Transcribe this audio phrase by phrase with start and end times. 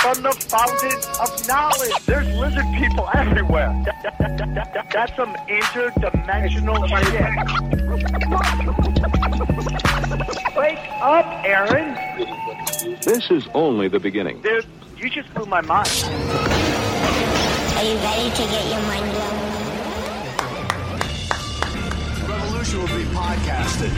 [0.00, 1.92] from the fountain of knowledge.
[2.06, 3.70] There's lizard people everywhere.
[3.84, 7.30] That- that- that- that- that- that's some interdimensional shit.
[10.56, 11.94] Wake up, Aaron.
[13.02, 14.40] This is only the beginning.
[14.40, 15.88] Dude, you just blew my mind.
[17.76, 19.36] Are you ready to get your mind blown?
[22.30, 23.92] Revolution will be podcasted.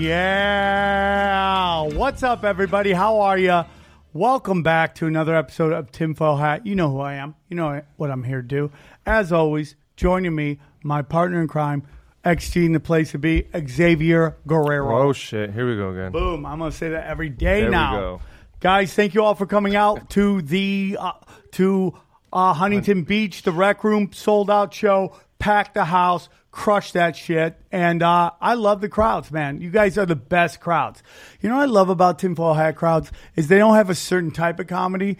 [0.00, 1.82] Yeah.
[1.82, 2.92] What's up, everybody?
[2.92, 3.64] How are you?
[4.12, 6.66] Welcome back to another episode of Tinfoil Hat.
[6.66, 7.36] You know who I am.
[7.48, 8.72] You know what I'm here to do.
[9.06, 11.84] As always, joining me, my partner in crime,
[12.24, 14.98] XG in the place to be, Xavier Guerrero.
[15.08, 15.52] Oh shit!
[15.52, 16.10] Here we go again.
[16.10, 16.44] Boom.
[16.44, 18.00] I'm going to say that every day There we now.
[18.00, 18.20] go.
[18.58, 21.12] Guys, thank you all for coming out to the uh,
[21.52, 21.94] to
[22.32, 23.42] uh, Huntington Beach.
[23.42, 28.54] The Rec Room sold out show, packed the house, crushed that shit, and uh, I
[28.54, 29.60] love the crowds, man.
[29.60, 31.02] You guys are the best crowds.
[31.40, 34.30] You know what I love about tinfoil hat crowds is they don't have a certain
[34.32, 35.16] type of comedy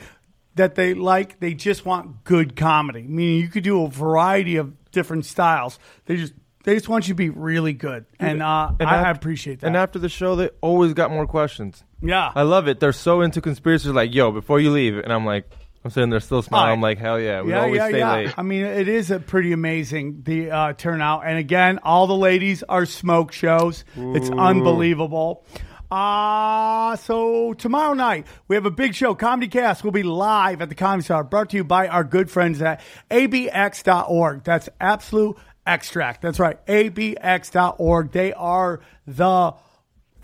[0.56, 1.38] that they like.
[1.40, 3.02] They just want good comedy.
[3.02, 5.78] Meaning you could do a variety of different styles.
[6.06, 9.06] They just they just want you to be really good, and, uh, And I, af-
[9.06, 9.66] I appreciate that.
[9.68, 11.82] And after the show, they always got more questions.
[12.02, 12.80] yeah, I love it.
[12.80, 13.92] They're so into conspiracies.
[13.92, 15.50] Like, yo, before you leave, and I'm like,
[15.82, 16.72] I'm sitting there still smiling.
[16.72, 18.34] I'm like, hell yeah, we always stay late.
[18.36, 22.62] I mean, it is a pretty amazing the uh, turnout, and again, all the ladies
[22.62, 23.84] are smoke shows.
[23.96, 25.44] It's unbelievable.
[25.90, 29.14] Uh, so tomorrow night we have a big show.
[29.14, 32.30] Comedy Chaos will be live at the Comedy Store, brought to you by our good
[32.30, 34.44] friends at abx.org.
[34.44, 36.22] That's absolute extract.
[36.22, 38.12] That's right, abx.org.
[38.12, 39.54] They are the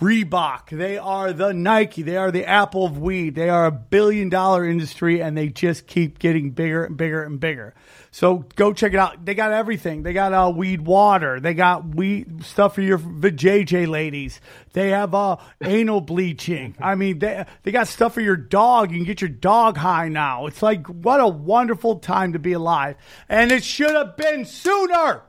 [0.01, 0.69] Reebok.
[0.71, 2.03] They are the Nike.
[2.03, 3.35] They are the Apple of weed.
[3.35, 7.41] They are a billion dollar industry and they just keep getting bigger and bigger and
[7.41, 7.75] bigger.
[8.11, 9.25] So go check it out.
[9.25, 10.03] They got everything.
[10.03, 11.41] They got uh, weed water.
[11.41, 14.41] They got weed stuff for your JJ ladies.
[14.75, 16.77] They have uh, anal bleaching.
[16.79, 18.91] I mean, they, they got stuff for your dog.
[18.91, 20.47] You can get your dog high now.
[20.47, 22.97] It's like, what a wonderful time to be alive.
[23.29, 25.23] And it should have been sooner.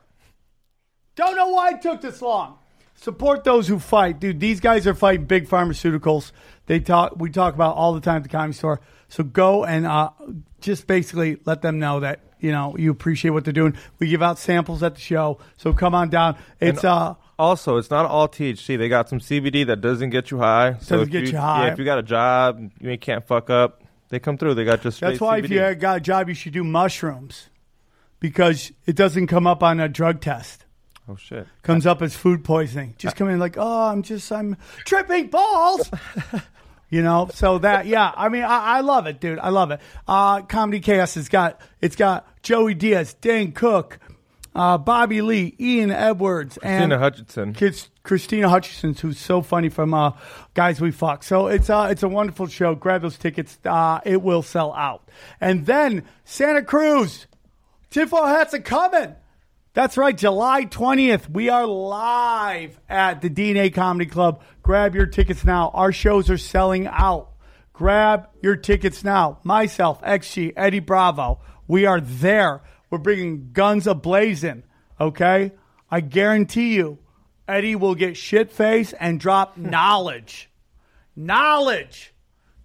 [1.15, 2.57] Don't know why it took this long.
[2.99, 4.39] Support those who fight, dude.
[4.39, 6.31] These guys are fighting big pharmaceuticals.
[6.65, 7.13] They talk.
[7.17, 8.81] We talk about all the time at the comedy store.
[9.07, 10.09] So go and uh,
[10.61, 13.77] just basically let them know that you know you appreciate what they're doing.
[13.99, 15.37] We give out samples at the show.
[15.57, 16.37] So come on down.
[16.59, 18.77] It's uh Also, it's not all THC.
[18.79, 20.77] They got some CBD that doesn't get you high.
[20.81, 21.67] So Doesn't get you, you high.
[21.67, 23.83] Yeah, if you got a job, you can't fuck up.
[24.09, 24.55] They come through.
[24.55, 25.45] They got just that's why CBD.
[25.45, 27.49] if you got a job, you should do mushrooms
[28.19, 30.65] because it doesn't come up on a drug test.
[31.09, 31.47] Oh shit!
[31.63, 32.95] comes up as food poisoning.
[32.97, 35.89] Just come in like, oh, I'm just, I'm tripping balls.
[36.89, 39.39] you know, so that, yeah, I mean, I, I love it, dude.
[39.39, 39.79] I love it.
[40.07, 43.99] Uh, Comedy Chaos has got, it's got Joey Diaz, Dane Cook,
[44.53, 47.53] uh, Bobby Lee, Ian Edwards, and Krystyna Hutchinson.
[47.53, 50.11] Kids, Krystyna Hutchinson, who's so funny from uh,
[50.55, 51.23] Guys We Fuck.
[51.23, 52.75] So it's uh, it's a wonderful show.
[52.75, 53.59] Grab those tickets.
[53.63, 55.07] Uh, it will sell out.
[55.39, 57.27] And then Santa Cruz,
[57.91, 59.15] tinfoil hats are coming.
[59.77, 61.29] That's right, July 20th.
[61.29, 64.41] We are live at the DNA Comedy Club.
[64.63, 65.69] Grab your tickets now.
[65.71, 67.33] Our shows are selling out.
[67.73, 69.37] Grab your tickets now.
[69.43, 71.41] Myself, XG, Eddie Bravo.
[71.67, 72.63] We are there.
[72.89, 74.63] We're bringing guns ablazing.
[74.99, 75.51] Okay?
[75.91, 76.97] I guarantee you,
[77.47, 80.49] Eddie will get shit faced and drop knowledge.
[81.15, 82.15] Knowledge.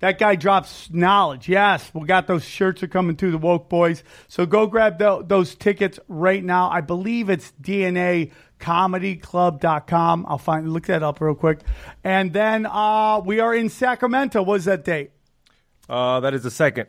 [0.03, 1.49] That guy drops knowledge.
[1.49, 4.03] Yes, we got those shirts are coming to the woke boys.
[4.27, 6.69] So go grab tho- those tickets right now.
[6.71, 10.27] I believe it's DNAcomedyclub.com.
[10.29, 11.61] I'll find look that up real quick.
[12.03, 14.43] And then uh, we are in Sacramento.
[14.43, 15.13] What's that date?
[15.89, 16.89] Uh, that is the second.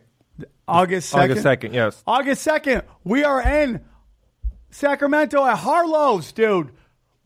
[0.66, 1.30] August second.
[1.30, 1.72] August second.
[1.72, 2.02] Yes.
[2.08, 2.82] August second.
[3.04, 3.80] We are in
[4.70, 6.72] Sacramento at Harlow's, dude.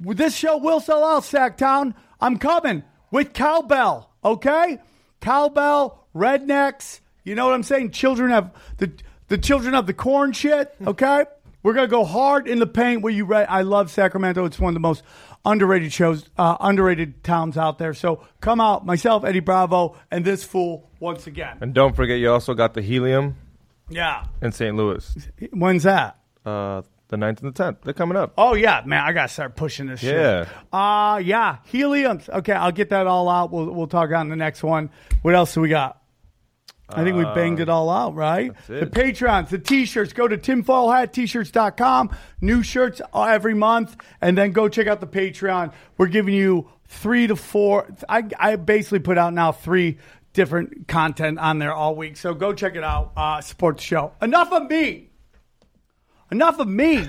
[0.01, 1.95] This show will sell out, Sacktown.
[2.21, 4.13] I'm coming with cowbell.
[4.23, 4.81] Okay,
[5.21, 7.01] cowbell, rednecks.
[7.25, 7.91] You know what I'm saying?
[7.93, 8.93] Children have the
[9.29, 10.75] the children of the corn shit.
[10.87, 11.25] Okay,
[11.63, 13.03] we're gonna go hard in the paint.
[13.03, 13.47] Where you read?
[13.49, 14.45] I love Sacramento.
[14.45, 15.03] It's one of the most
[15.45, 17.95] underrated shows, uh, underrated towns out there.
[17.95, 21.59] So come out, myself, Eddie Bravo, and this fool once again.
[21.61, 23.37] And don't forget, you also got the Helium
[23.89, 24.25] Yeah.
[24.43, 24.77] in St.
[24.77, 25.29] Louis.
[25.53, 26.19] When's that?
[26.45, 27.83] Uh, the 9th and the 10th.
[27.83, 28.35] They're coming up.
[28.39, 30.45] Oh yeah, man, I gotta start pushing this Yeah.
[30.45, 30.55] shit.
[30.73, 31.57] Uh yeah.
[31.73, 32.29] Heliums.
[32.29, 33.51] Okay, I'll get that all out.
[33.51, 34.91] We'll we'll talk on the next one.
[35.23, 36.03] What else do we got?
[36.91, 38.51] I think we banged it all out, right?
[38.67, 38.93] The it.
[38.93, 42.17] Patreons, the t-shirts, go to tinfoilhattshirts.com.
[42.41, 43.95] New shirts every month.
[44.23, 45.75] And then go check out the Patreon.
[45.99, 47.89] We're giving you three to four.
[48.09, 49.99] I, I basically put out now three
[50.33, 52.17] different content on there all week.
[52.17, 53.13] So go check it out.
[53.17, 54.13] Uh, support the show.
[54.23, 55.08] Enough of me.
[56.31, 57.09] Enough of me.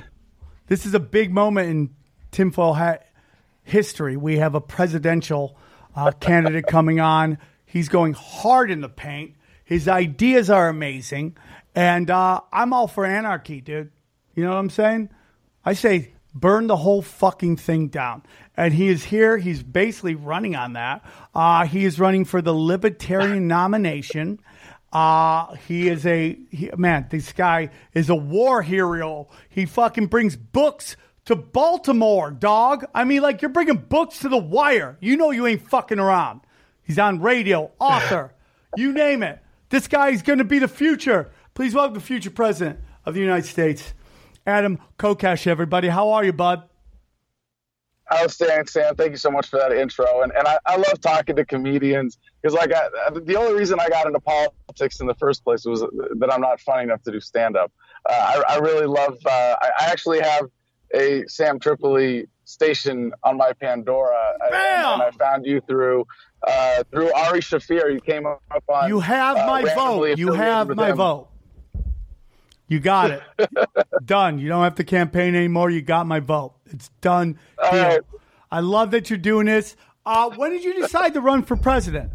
[0.67, 1.89] This is a big moment in
[2.31, 3.07] tinfoil hat
[3.63, 4.15] history.
[4.15, 5.57] We have a presidential
[5.95, 7.37] uh, candidate coming on.
[7.65, 9.35] He's going hard in the paint.
[9.65, 11.37] His ideas are amazing,
[11.75, 13.91] and uh, I'm all for anarchy, dude.
[14.33, 15.09] You know what I'm saying?
[15.63, 18.23] I say burn the whole fucking thing down.
[18.55, 19.37] And he is here.
[19.37, 21.03] He's basically running on that.
[21.33, 24.39] Uh, he is running for the Libertarian nomination.
[24.91, 27.07] Uh, he is a he, man.
[27.09, 29.27] This guy is a war hero.
[29.49, 32.85] He fucking brings books to Baltimore, dog.
[32.93, 34.97] I mean, like you're bringing books to the wire.
[34.99, 36.41] You know you ain't fucking around.
[36.81, 38.33] He's on radio, author,
[38.77, 39.39] you name it.
[39.69, 41.29] This guy's going to be the future.
[41.53, 43.93] Please welcome the future president of the United States,
[44.47, 45.45] Adam Kokesh.
[45.45, 46.63] Everybody, how are you, bud?
[48.11, 48.95] Outstanding, Sam.
[48.95, 50.21] Thank you so much for that intro.
[50.21, 53.87] And and I, I love talking to comedians because like I, the only reason I
[53.89, 57.19] got into politics in the first place was that I'm not funny enough to do
[57.19, 57.71] stand up.
[58.09, 59.17] Uh, I, I really love.
[59.25, 60.45] Uh, I, I actually have
[60.93, 66.07] a Sam Tripoli station on my Pandora, and, and I found you through
[66.47, 67.93] uh, through Ari Shaffir.
[67.93, 68.89] You came up on.
[68.89, 70.19] You have uh, my randomly vote.
[70.19, 70.97] You have my him.
[70.97, 71.27] vote.
[72.69, 73.23] You got it.
[74.05, 74.39] done.
[74.39, 75.71] You don't have to campaign anymore.
[75.71, 76.53] You got my vote.
[76.67, 77.37] It's done.
[77.59, 77.99] Right.
[78.51, 79.75] I love that you're doing this.
[80.05, 82.11] Uh, when did you decide to run for president?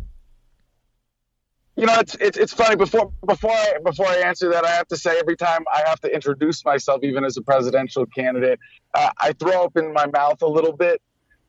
[1.76, 2.76] You know, it's, it's it's funny.
[2.76, 6.00] Before before I before I answer that, I have to say every time I have
[6.02, 8.60] to introduce myself, even as a presidential candidate,
[8.94, 11.02] uh, I throw up in my mouth a little bit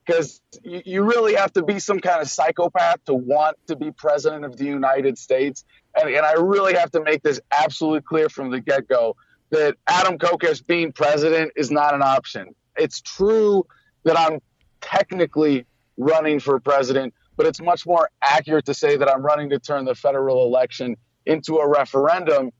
[0.05, 3.91] because you, you really have to be some kind of psychopath to want to be
[3.91, 5.63] president of the United States,
[5.95, 9.15] and and I really have to make this absolutely clear from the get go
[9.51, 12.55] that Adam Kokesh being president is not an option.
[12.77, 13.65] It's true
[14.03, 14.39] that I'm
[14.81, 15.65] technically
[15.97, 19.85] running for president, but it's much more accurate to say that I'm running to turn
[19.85, 20.95] the federal election
[21.25, 22.51] into a referendum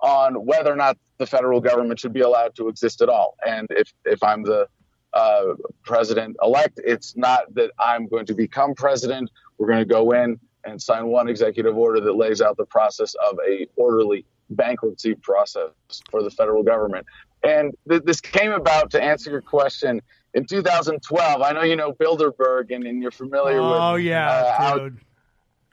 [0.00, 3.36] on whether or not the federal government should be allowed to exist at all.
[3.46, 4.66] And if, if I'm the
[5.12, 5.54] uh,
[5.84, 9.30] president elect, it's not that I'm going to become president.
[9.56, 13.14] We're going to go in and sign one executive order that lays out the process
[13.30, 15.70] of a orderly bankruptcy process
[16.10, 17.06] for the federal government.
[17.42, 20.00] And th- this came about to answer your question
[20.34, 21.42] in 2012.
[21.42, 24.90] I know you know Bilderberg and, and you're familiar with Oh yeah, uh, how-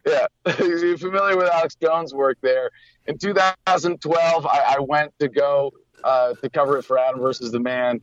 [0.06, 0.26] yeah,
[0.60, 2.72] you're familiar with Alex Jones' work there.
[3.08, 5.72] In 2012, I, I went to go
[6.04, 8.02] uh, to cover it for Adam versus the Man,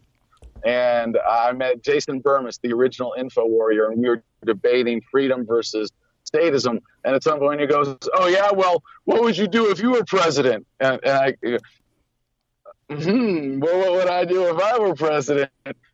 [0.64, 5.90] and I met Jason Bermas, the original Info Warrior, and we were debating freedom versus
[6.28, 6.80] statism.
[7.04, 9.92] And at some point, he goes, "Oh yeah, well, what would you do if you
[9.92, 11.34] were president?" And, and I,
[12.90, 15.50] hmm, well, what would I do if I were president?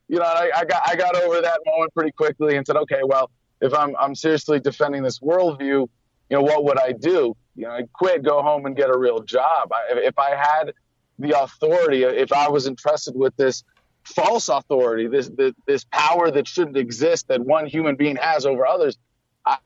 [0.08, 3.00] You know, I, I got I got over that moment pretty quickly and said, okay,
[3.04, 5.88] well, if I'm I'm seriously defending this worldview, you
[6.30, 7.36] know, what would I do?
[7.56, 9.72] You know, I'd quit, go home, and get a real job.
[9.72, 10.72] I, if I had
[11.18, 13.64] the authority, if I was entrusted with this
[14.04, 18.66] false authority, this this, this power that shouldn't exist that one human being has over
[18.66, 18.98] others,
[19.46, 19.58] I,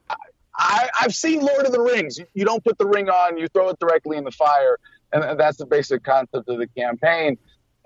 [0.58, 2.18] I, I've seen Lord of the Rings.
[2.18, 4.78] You, you don't put the ring on, you throw it directly in the fire,
[5.12, 7.38] and that's the basic concept of the campaign.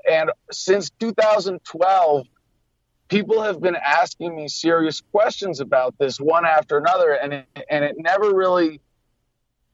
[0.09, 2.27] And since 2012,
[3.09, 7.85] people have been asking me serious questions about this one after another, and it, and
[7.85, 8.81] it never really,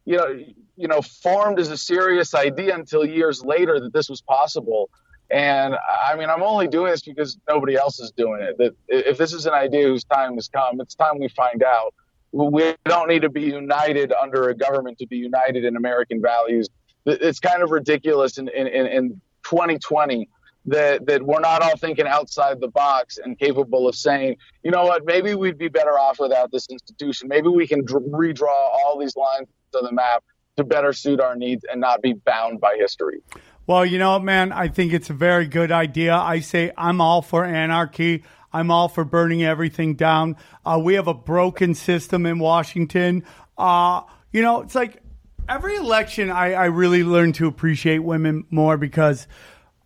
[0.04, 0.44] you know,
[0.76, 4.90] you know, formed as a serious idea until years later that this was possible.
[5.30, 8.58] And I mean, I'm only doing this because nobody else is doing it.
[8.58, 11.94] That if this is an idea whose time has come, it's time we find out.
[12.32, 16.68] We don't need to be united under a government to be united in American values.
[17.06, 20.28] It's kind of ridiculous in, in, in 2020
[20.66, 24.84] that, that we're not all thinking outside the box and capable of saying, you know
[24.84, 27.28] what, maybe we'd be better off without this institution.
[27.28, 30.22] Maybe we can dr- redraw all these lines on the map
[30.56, 33.20] to better suit our needs and not be bound by history.
[33.66, 36.14] Well, you know, man, I think it's a very good idea.
[36.14, 38.24] I say I'm all for anarchy.
[38.52, 40.36] I'm all for burning everything down.
[40.64, 43.24] Uh, we have a broken system in Washington.
[43.56, 44.02] Uh,
[44.32, 45.02] you know, it's like
[45.48, 49.26] every election, I, I really learn to appreciate women more because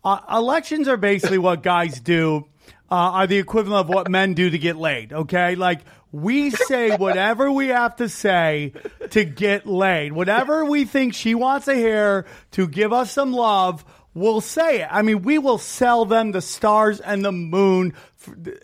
[0.03, 2.45] uh, elections are basically what guys do.
[2.91, 5.11] Uh, are the equivalent of what men do to get laid.
[5.11, 5.79] Okay, like
[6.11, 8.71] we say whatever we have to say
[9.09, 10.13] to get laid.
[10.13, 14.87] Whatever we think she wants to hear to give us some love, we'll say it.
[14.89, 17.93] I mean, we will sell them the stars and the moon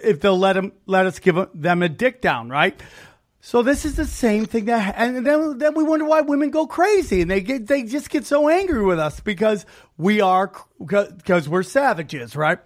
[0.02, 2.80] if they'll let them let us give them a dick down, right?
[3.42, 6.68] So this is the same thing that, and then then we wonder why women go
[6.68, 9.66] crazy and they get they just get so angry with us because
[9.98, 12.60] we are because we're savages, right?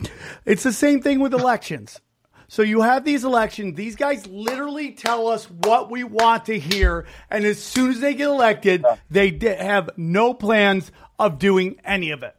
[0.46, 2.02] It's the same thing with elections.
[2.48, 3.76] So you have these elections.
[3.76, 8.14] These guys literally tell us what we want to hear, and as soon as they
[8.14, 12.36] get elected, they have no plans of doing any of it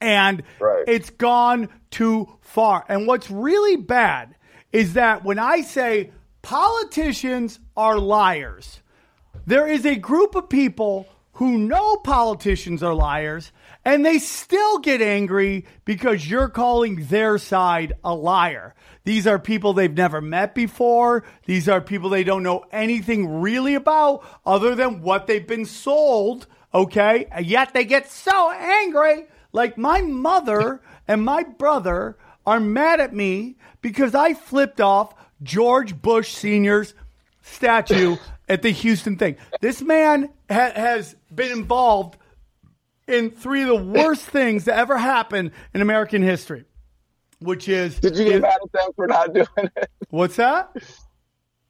[0.00, 0.84] and Right.
[0.86, 2.84] it's gone too far.
[2.88, 4.34] And what's really bad
[4.72, 6.10] is that when I say
[6.42, 8.80] politicians are liars,
[9.46, 13.50] there is a group of people who know politicians are liars
[13.84, 18.74] and they still get angry because you're calling their side a liar.
[19.04, 21.24] These are people they've never met before.
[21.46, 26.46] These are people they don't know anything really about other than what they've been sold.
[26.74, 27.26] Okay.
[27.32, 29.24] And yet they get so angry.
[29.52, 32.16] Like my mother and my brother
[32.46, 36.94] are mad at me because I flipped off George Bush Sr.'s
[37.42, 38.16] statue
[38.48, 39.36] at the Houston thing.
[39.60, 42.16] This man ha- has been involved
[43.08, 46.64] in three of the worst things that ever happened in American history,
[47.40, 49.90] which is Did you get mad at them for not doing it?
[50.10, 50.70] what's that?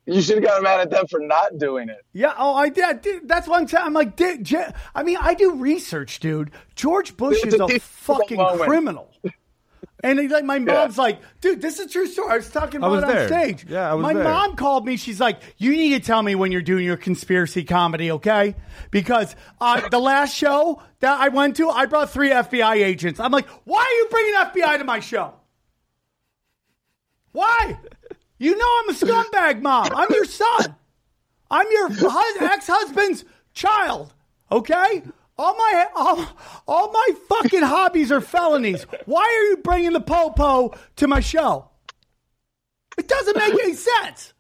[0.07, 2.05] You should have gotten mad at them for not doing it.
[2.13, 2.85] Yeah, oh, I did.
[2.85, 3.29] I did.
[3.29, 3.85] That's what I'm saying.
[3.85, 6.51] I'm like, did, Je- I mean, I do research, dude.
[6.75, 8.69] George Bush is a a fucking moment.
[8.69, 9.11] criminal.
[10.03, 12.31] And he, like my mom's like, dude, this is a true story.
[12.33, 13.27] I was talking about was it on there.
[13.29, 13.67] stage.
[13.69, 14.25] Yeah, I was my there.
[14.25, 14.97] mom called me.
[14.97, 18.55] She's like, you need to tell me when you're doing your conspiracy comedy, okay?
[18.91, 23.21] Because uh, the last show that I went to, I brought three FBI agents.
[23.21, 25.35] I'm like, why are you bringing FBI to my show?
[27.33, 27.79] Why?
[28.41, 29.91] You know I'm a scumbag, mom.
[29.95, 30.75] I'm your son.
[31.51, 31.91] I'm your
[32.41, 34.15] ex-husband's child.
[34.51, 35.03] Okay.
[35.37, 36.27] All my all,
[36.67, 38.87] all my fucking hobbies are felonies.
[39.05, 41.69] Why are you bringing the popo to my show?
[42.97, 44.33] It doesn't make any sense.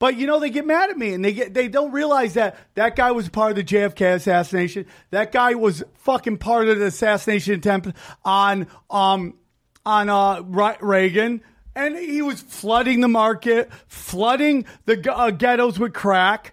[0.00, 2.56] But you know they get mad at me and they get they don't realize that
[2.74, 4.86] that guy was part of the JFK assassination.
[5.10, 9.34] That guy was fucking part of the assassination attempt on um
[9.84, 10.42] on uh
[10.80, 11.42] Reagan
[11.76, 16.52] and he was flooding the market, flooding the uh, ghettos with crack.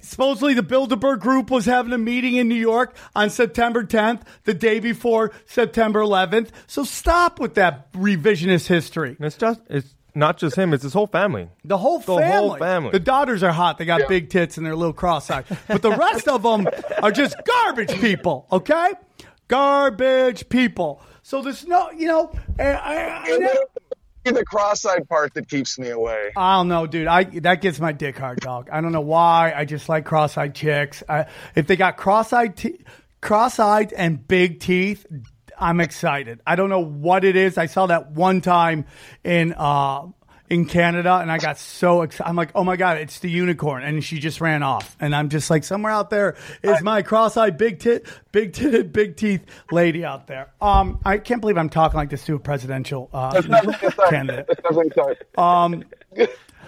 [0.00, 4.54] Supposedly, the Bilderberg Group was having a meeting in New York on September 10th, the
[4.54, 6.48] day before September 11th.
[6.66, 9.10] So stop with that revisionist history.
[9.16, 11.48] And it's just it's not just him; it's his whole family.
[11.64, 12.58] The whole The whole family.
[12.58, 12.90] family.
[12.90, 13.78] The daughters are hot.
[13.78, 15.44] They got big tits and they're a little cross-eyed.
[15.68, 16.66] But the rest of them
[17.02, 18.46] are just garbage people.
[18.50, 18.92] Okay,
[19.48, 21.00] garbage people.
[21.22, 22.94] So there's no, you know, I, I,
[23.24, 23.58] I, never-
[23.90, 23.91] It's
[24.30, 26.30] the cross-eyed part that keeps me away.
[26.36, 27.06] I don't know, dude.
[27.06, 28.68] I that gets my dick hard, dog.
[28.70, 29.52] I don't know why.
[29.54, 31.02] I just like cross-eyed chicks.
[31.08, 32.84] I, if they got cross-eyed, te-
[33.20, 35.06] cross-eyed and big teeth,
[35.58, 36.40] I'm excited.
[36.46, 37.58] I don't know what it is.
[37.58, 38.86] I saw that one time
[39.24, 40.06] in uh
[40.52, 42.28] in Canada, and I got so excited.
[42.28, 44.94] I'm like, oh my god, it's the unicorn, and she just ran off.
[45.00, 49.16] And I'm just like, somewhere out there is my cross-eyed, big tit, big titted, big
[49.16, 50.52] teeth lady out there.
[50.60, 53.40] Um, I can't believe I'm talking like this to a presidential uh,
[54.10, 54.44] candidate.
[54.50, 55.16] It's definitely sorry.
[55.38, 55.84] Um,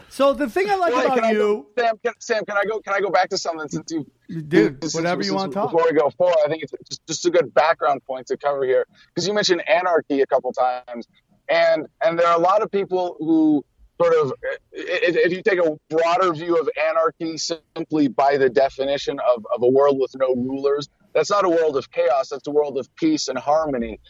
[0.09, 2.81] so the thing I like Wait, about you, go, Sam, can, Sam, can I go?
[2.81, 4.07] Can I go back to something since you,
[4.49, 5.73] Dude, since- whatever you wanna talk.
[5.73, 8.65] Before we go forward, I think it's just, just a good background point to cover
[8.65, 11.07] here because you mentioned anarchy a couple times,
[11.51, 13.63] and and there are a lot of people who
[14.01, 14.33] sort of,
[14.73, 19.69] if, you take a broader view of anarchy simply by the definition of, of a
[19.69, 22.29] world with no rulers, that's not a world of chaos.
[22.29, 24.01] That's a world of peace and harmony.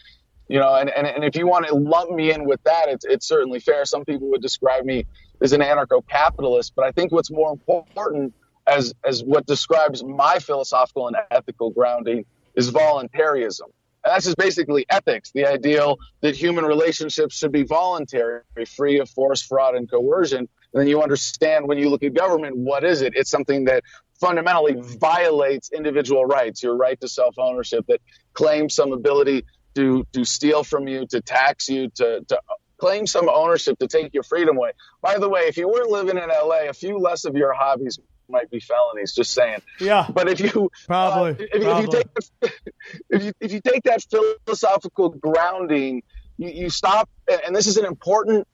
[0.47, 3.05] You know, and, and, and if you want to lump me in with that, it's,
[3.05, 3.85] it's certainly fair.
[3.85, 5.05] Some people would describe me
[5.41, 8.33] as an anarcho-capitalist, but I think what's more important
[8.67, 12.25] as, as what describes my philosophical and ethical grounding
[12.55, 13.69] is voluntarism.
[14.05, 18.41] And that's just basically ethics, the ideal that human relationships should be voluntary,
[18.77, 20.39] free of force, fraud, and coercion.
[20.39, 23.13] And then you understand when you look at government, what is it?
[23.15, 23.83] It's something that
[24.19, 27.99] fundamentally violates individual rights, your right to self ownership, that
[28.33, 29.43] claims some ability
[29.73, 32.39] to, to steal from you, to tax you, to, to
[32.77, 34.71] claim some ownership, to take your freedom away.
[35.01, 37.99] By the way, if you were living in LA, a few less of your hobbies
[38.29, 39.59] might be felonies, just saying.
[39.79, 42.07] yeah, But if you Probably, uh, if, if you take
[43.09, 44.03] if you if you take that
[44.45, 46.03] philosophical grounding,
[46.37, 47.09] you, you stop.
[47.29, 48.47] And and this is an important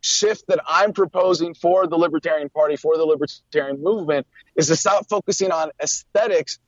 [0.00, 5.08] shift that I'm proposing for the Libertarian Party, for the Libertarian movement, is to stop
[5.08, 6.58] focusing on aesthetics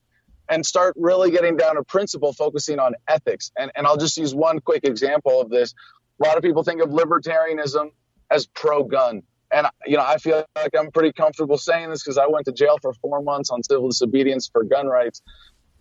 [0.48, 3.52] and start really getting down to principle, focusing on ethics.
[3.56, 5.74] And and I'll just use one quick example of this.
[6.22, 7.90] A lot of people think of libertarianism
[8.30, 9.22] as pro-gun.
[9.52, 12.52] And you know, I feel like I'm pretty comfortable saying this because I went to
[12.52, 15.22] jail for four months on civil disobedience for gun rights.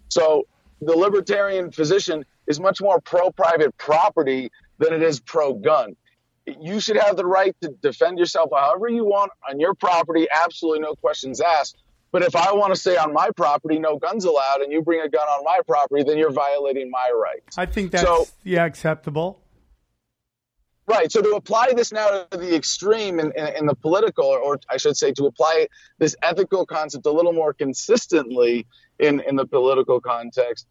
[0.10, 0.48] So
[0.82, 5.96] the libertarian position is much more pro-private property than it is pro-gun.
[6.60, 10.80] you should have the right to defend yourself however you want on your property, absolutely
[10.80, 11.78] no questions asked.
[12.12, 15.02] But if I want to say on my property, no guns allowed, and you bring
[15.02, 17.56] a gun on my property, then you're violating my rights.
[17.56, 19.40] I think that's So- yeah acceptable.
[20.90, 21.12] Right.
[21.12, 24.78] So to apply this now to the extreme in, in, the political, or, or I
[24.78, 25.68] should say, to apply
[26.00, 28.66] this ethical concept a little more consistently
[28.98, 30.66] in, in the political context,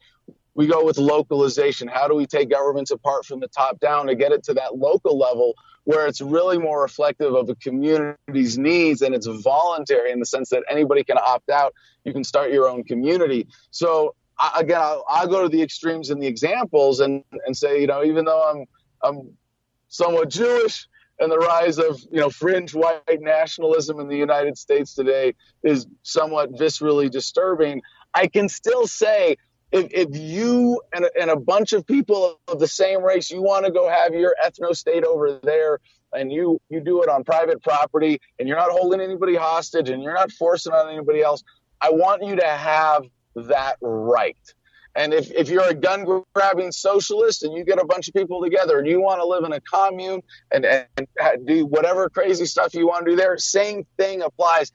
[0.56, 1.86] we go with localization.
[1.86, 4.76] How do we take governments apart from the top down to get it to that
[4.76, 10.18] local level where it's really more reflective of a community's needs and it's voluntary in
[10.18, 11.74] the sense that anybody can opt out.
[12.02, 13.46] You can start your own community.
[13.70, 17.80] So I, again, I'll, I'll go to the extremes in the examples and, and say,
[17.80, 18.66] you know, even though I'm
[19.02, 19.37] I'm
[19.88, 20.86] somewhat Jewish,
[21.20, 25.86] and the rise of you know fringe white nationalism in the United States today is
[26.02, 27.82] somewhat viscerally disturbing.
[28.14, 29.36] I can still say
[29.72, 33.42] if, if you and a, and a bunch of people of the same race, you
[33.42, 35.80] want to go have your ethno state over there,
[36.12, 40.02] and you you do it on private property, and you're not holding anybody hostage, and
[40.02, 41.42] you're not forcing on anybody else.
[41.80, 43.04] I want you to have
[43.34, 44.36] that right.
[44.98, 48.42] And if, if you're a gun grabbing socialist and you get a bunch of people
[48.42, 52.74] together and you want to live in a commune and, and do whatever crazy stuff
[52.74, 54.72] you want to do there, same thing applies.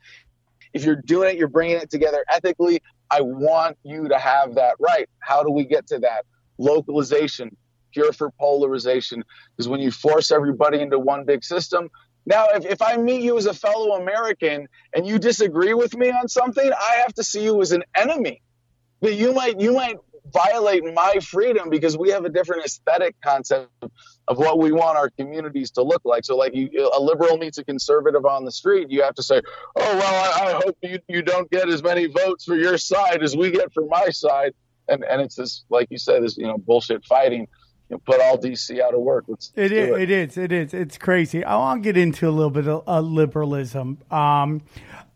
[0.72, 2.80] If you're doing it, you're bringing it together ethically.
[3.10, 5.06] I want you to have that right.
[5.18, 6.24] How do we get to that?
[6.56, 7.54] Localization,
[7.92, 9.22] cure for polarization.
[9.54, 11.90] Because when you force everybody into one big system,
[12.24, 16.10] now, if, if I meet you as a fellow American and you disagree with me
[16.10, 18.40] on something, I have to see you as an enemy
[19.04, 19.98] but you might you might
[20.32, 23.70] violate my freedom because we have a different aesthetic concept
[24.26, 26.24] of what we want our communities to look like.
[26.24, 29.40] So, like, you, a liberal meets a conservative on the street, you have to say,
[29.76, 33.22] "Oh well, I, I hope you you don't get as many votes for your side
[33.22, 34.54] as we get for my side."
[34.88, 37.46] And and it's this, like you said, this you know bullshit fighting.
[37.90, 39.24] You know, put all DC out of work.
[39.28, 40.00] Let's It is, it.
[40.00, 40.36] it is.
[40.38, 40.72] It is.
[40.72, 41.44] It's crazy.
[41.44, 43.98] I want to get into a little bit of uh, liberalism.
[44.10, 44.62] Um,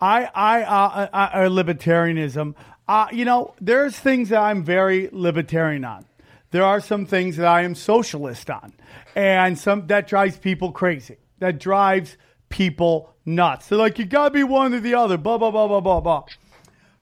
[0.03, 2.55] I, I, uh, uh, or libertarianism.
[2.89, 6.07] Uh, you know, there's things that I'm very libertarian on.
[6.51, 8.73] There are some things that I am socialist on,
[9.15, 11.19] and some that drives people crazy.
[11.41, 12.17] That drives
[12.49, 13.69] people nuts.
[13.69, 15.19] They're like, you gotta be one or the other.
[15.19, 16.25] Blah blah blah blah blah blah.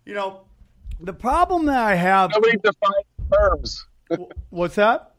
[0.05, 0.41] You know,
[1.01, 2.31] the problem that I have.
[2.35, 3.87] Nobody defines terms.
[4.51, 5.15] What's that?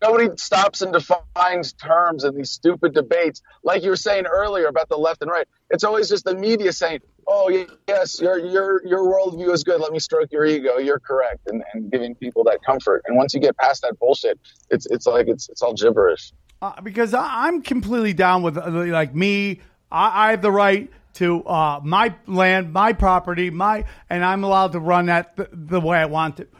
[0.00, 3.42] Nobody stops and defines terms in these stupid debates.
[3.64, 6.72] Like you were saying earlier about the left and right, it's always just the media
[6.72, 9.80] saying, "Oh yes, your your your worldview is good.
[9.80, 10.78] Let me stroke your ego.
[10.78, 13.02] You're correct," and, and giving people that comfort.
[13.06, 14.38] And once you get past that bullshit,
[14.70, 16.32] it's it's like it's it's all gibberish.
[16.60, 19.60] Uh, because I, I'm completely down with uh, like me.
[19.92, 24.72] I, I have the right to uh, my land, my property, my, and I'm allowed
[24.72, 26.52] to run that the, the way I want it.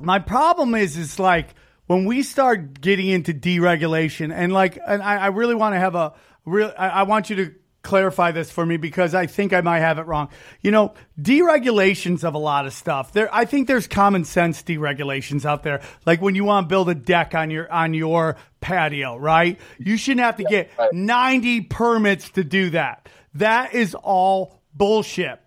[0.00, 1.54] My problem is, is like
[1.86, 5.94] when we start getting into deregulation, and like, and I, I really want to have
[5.94, 6.72] a real.
[6.76, 7.54] I, I want you to
[7.84, 10.30] clarify this for me because I think I might have it wrong.
[10.62, 13.12] You know, deregulations of a lot of stuff.
[13.12, 15.82] There, I think there's common sense deregulations out there.
[16.04, 19.60] Like when you want to build a deck on your on your patio, right?
[19.78, 20.92] You shouldn't have to get right.
[20.92, 23.08] 90 permits to do that.
[23.34, 25.40] That is all bullshit.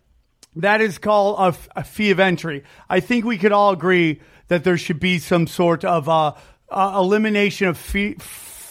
[0.58, 2.64] That is called a, f- a fee of entry.
[2.90, 6.34] I think we could all agree that there should be some sort of uh,
[6.70, 8.16] uh, elimination of fee,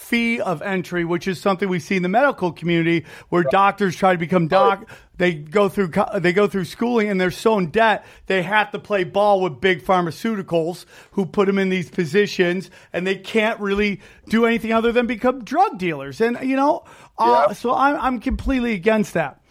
[0.07, 4.13] fee of entry, which is something we see in the medical community where doctors try
[4.13, 4.89] to become doc.
[5.17, 8.79] They go through they go through schooling and they're so in debt they have to
[8.79, 13.99] play ball with big pharmaceuticals who put them in these positions and they can't really
[14.29, 16.21] do anything other than become drug dealers.
[16.21, 16.83] And you know,
[17.17, 17.53] uh, Yeah.
[17.53, 19.41] so I'm I'm completely against that.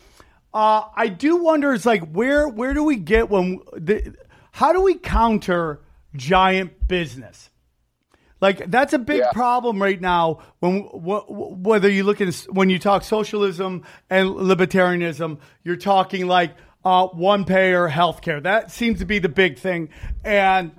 [0.54, 4.14] Uh, I do wonder is like where where do we get when the,
[4.52, 5.80] how do we counter
[6.14, 7.50] giant business?
[8.40, 9.32] Like that's a big Yeah.
[9.32, 14.28] problem right now when wh- wh- whether you look at when you talk socialism and
[14.30, 18.42] libertarianism, you're talking like uh, one payer healthcare.
[18.42, 19.88] That seems to be the big thing,
[20.24, 20.72] and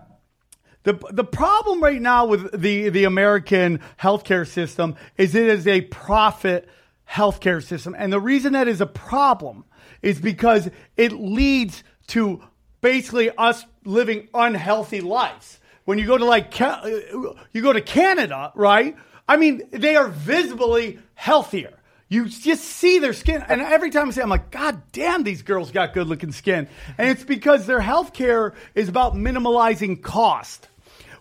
[0.83, 5.81] the the problem right now with the the American healthcare system is it is a
[5.81, 6.69] profit
[7.09, 9.65] healthcare system, and the reason that is a problem
[10.01, 12.41] is because it leads to
[12.81, 15.59] basically us living unhealthy lives.
[15.88, 18.97] When you go to like you go to Canada, right?
[19.26, 21.80] I mean, they are visibly healthier.
[22.10, 25.43] You just see their skin, and every time I say, I'm like, God damn, these
[25.43, 30.67] girls got good looking skin, and it's because their health care is about minimalizing cost.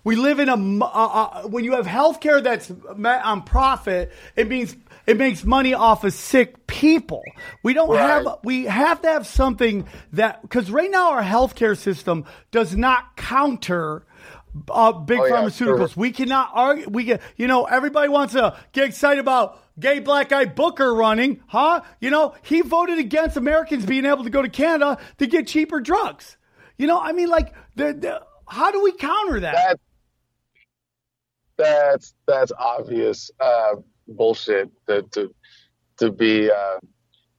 [0.02, 2.72] We live in a uh, uh, when you have healthcare that's
[3.24, 4.74] on profit, it means
[5.06, 7.22] it makes money off of sick people.
[7.62, 8.00] We don't Right.
[8.24, 13.16] have we have to have something that because right now our healthcare system does not
[13.16, 14.02] counter.
[14.70, 15.94] Uh, big Oh, yeah, pharmaceuticals.
[15.94, 16.00] sure.
[16.00, 16.88] We cannot argue.
[16.88, 21.42] We get, you know, everybody wants to get excited about gay black guy Booker running,
[21.46, 21.82] huh?
[22.00, 25.80] You know, he voted against Americans being able to go to Canada to get cheaper
[25.80, 26.36] drugs.
[26.78, 29.54] You know, I mean, like, the, the, how do we counter that?
[29.54, 29.80] that
[31.58, 35.34] that's that's obvious uh, bullshit to to
[35.98, 36.78] to be uh,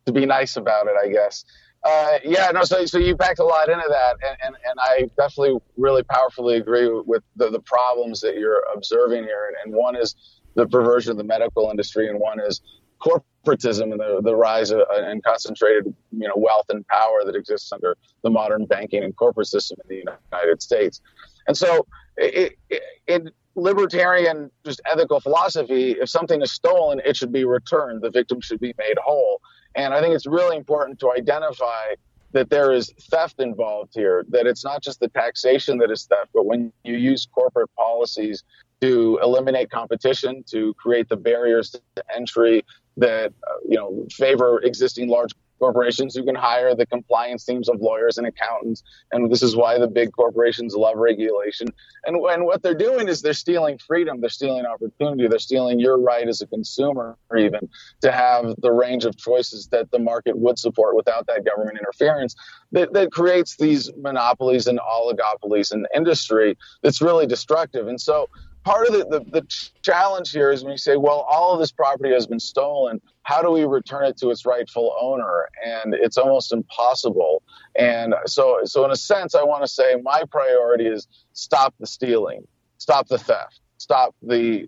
[0.05, 1.45] to be nice about it, I guess.
[1.87, 2.63] Uh, yeah, no.
[2.63, 6.57] So, so you packed a lot into that, and, and, and I definitely really powerfully
[6.57, 9.47] agree with the, the problems that you're observing here.
[9.47, 10.15] And, and one is
[10.55, 12.61] the perversion of the medical industry, and one is
[12.99, 17.71] corporatism and the, the rise of, and concentrated you know wealth and power that exists
[17.71, 20.99] under the modern banking and corporate system in the United States.
[21.47, 27.31] And so, it, it, in libertarian, just ethical philosophy, if something is stolen, it should
[27.31, 28.01] be returned.
[28.01, 29.41] The victim should be made whole.
[29.77, 31.93] And I think it's really important to identify
[32.33, 36.31] that there is theft involved here, that it's not just the taxation that is theft,
[36.33, 38.43] but when you use corporate policies
[38.81, 42.65] to eliminate competition, to create the barriers to entry
[42.97, 47.79] that uh, you know favor existing large corporations who can hire the compliance teams of
[47.81, 48.83] lawyers and accountants.
[49.11, 51.67] And this is why the big corporations love regulation.
[52.05, 55.99] And, and what they're doing is they're stealing freedom, they're stealing opportunity, they're stealing your
[55.99, 57.69] right as a consumer, even
[58.01, 62.35] to have the range of choices that the market would support without that government interference
[62.71, 67.87] that, that creates these monopolies and oligopolies in industry that's really destructive.
[67.87, 68.29] And so
[68.63, 71.71] part of the, the, the, challenge here is when you say, well, all of this
[71.71, 75.49] property has been stolen, how do we return it to its rightful owner?
[75.61, 77.43] And it's almost impossible.
[77.77, 81.87] And so, so in a sense, I want to say my priority is stop the
[81.87, 84.65] stealing, stop the theft, stop the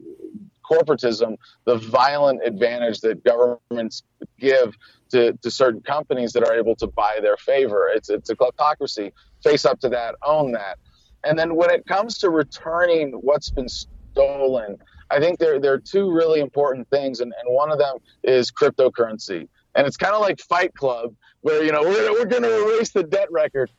[0.69, 4.03] corporatism, the violent advantage that governments
[4.37, 4.75] give
[5.11, 7.89] to, to certain companies that are able to buy their favor.
[7.95, 9.13] It's, it's a kleptocracy.
[9.41, 10.79] Face up to that, own that.
[11.23, 14.79] And then when it comes to returning what's been stolen,
[15.11, 18.51] I think there, there are two really important things, and, and one of them is
[18.51, 19.47] cryptocurrency.
[19.75, 22.91] And it's kind of like Fight Club, where you know we're, we're going to erase
[22.91, 23.71] the debt record,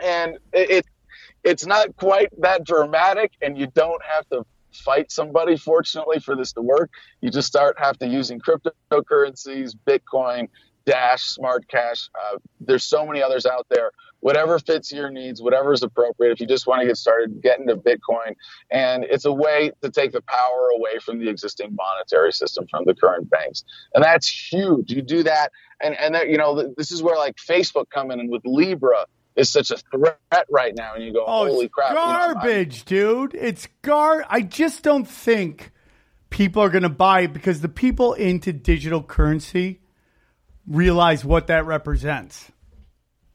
[0.00, 0.86] and it, it
[1.42, 5.56] it's not quite that dramatic, and you don't have to fight somebody.
[5.56, 10.48] Fortunately, for this to work, you just start have to using cryptocurrencies, Bitcoin,
[10.86, 12.08] Dash, Smart Cash.
[12.14, 16.32] Uh, there's so many others out there whatever fits your needs, whatever is appropriate.
[16.32, 18.36] If you just want to get started, get into Bitcoin.
[18.70, 22.84] And it's a way to take the power away from the existing monetary system from
[22.84, 23.64] the current banks.
[23.94, 24.90] And that's huge.
[24.90, 25.50] You do that.
[25.82, 29.06] And, and that, you know, this is where like Facebook come in and with Libra
[29.36, 30.94] is such a threat right now.
[30.94, 31.94] And you go, oh, holy crap.
[31.94, 33.34] Garbage, you know, dude.
[33.40, 34.24] It's gar.
[34.28, 35.72] I just don't think
[36.28, 39.80] people are going to buy it because the people into digital currency
[40.66, 42.52] realize what that represents.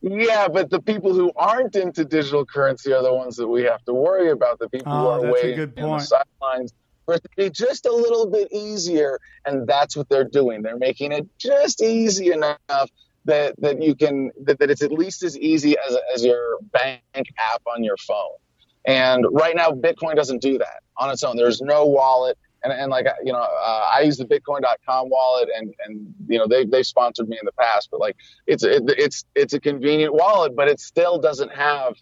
[0.08, 3.84] Yeah, but the people who aren't into digital currency are the ones that we have
[3.86, 4.60] to worry about.
[4.60, 6.74] The people oh, who are waiting on the sidelines
[7.06, 10.62] for it to be just a little bit easier, and that's what they're doing.
[10.62, 12.92] They're making it just easy enough
[13.26, 17.02] that that you can that, that it's at least as easy as as your bank
[17.40, 18.38] app on your phone.
[18.86, 21.36] And right now, Bitcoin doesn't do that on its own.
[21.36, 25.74] There's no wallet and, and like you know uh, i use the bitcoin.com wallet and
[25.86, 29.24] and you know they they've sponsored me in the past but like it's it, it's
[29.36, 31.96] it's a convenient wallet but it still doesn't have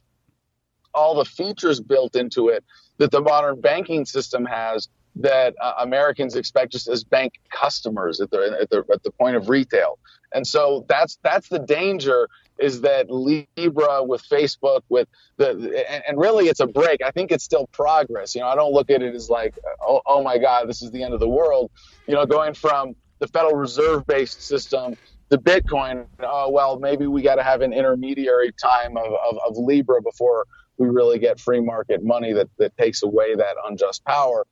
[0.96, 2.64] all the features built into it
[2.98, 8.32] that the modern banking system has that uh, Americans expect just as bank customers at
[8.32, 10.00] the, at the at the point of retail.
[10.34, 16.48] And so that's that's the danger is that Libra with Facebook with the and, really
[16.48, 17.02] it's a break.
[17.04, 18.36] I think it's still progress.
[18.36, 20.92] You know, I don't look at it as like oh, oh my god, this is
[20.92, 21.72] the end of the world.
[22.08, 24.96] You know, going from the Federal Reserve based system
[25.30, 29.58] to Bitcoin, oh well, maybe we got to have an intermediary time of, of, of
[29.58, 30.46] Libra before
[30.78, 34.46] we really get free market money that, that takes away that unjust power.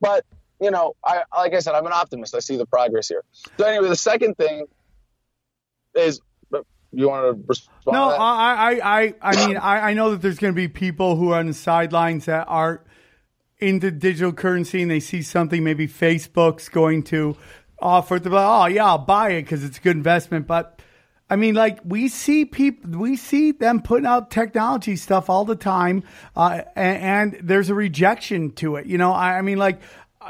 [0.00, 0.24] But
[0.60, 2.34] you know, I like I said, I'm an optimist.
[2.34, 3.22] I see the progress here.
[3.58, 4.66] So anyway, the second thing
[5.94, 6.20] is
[6.96, 7.94] you want to respond?
[7.94, 10.68] No, to I, I, I, I mean, I, I know that there's going to be
[10.68, 12.82] people who are on the sidelines that are
[13.58, 15.62] into digital currency and they see something.
[15.62, 17.36] Maybe Facebook's going to
[17.78, 20.46] offer to, oh yeah, I'll buy it because it's a good investment.
[20.46, 20.80] But
[21.28, 25.56] I mean, like we see people, we see them putting out technology stuff all the
[25.56, 26.04] time,
[26.36, 28.86] uh, and, and, there's a rejection to it.
[28.86, 29.80] You know, I, I mean, like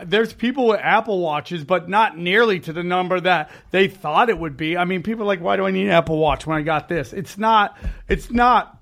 [0.05, 4.39] there's people with Apple Watches, but not nearly to the number that they thought it
[4.39, 4.77] would be.
[4.77, 6.89] I mean, people are like, why do I need an Apple Watch when I got
[6.89, 7.13] this?
[7.13, 7.77] It's not.
[8.09, 8.81] It's not.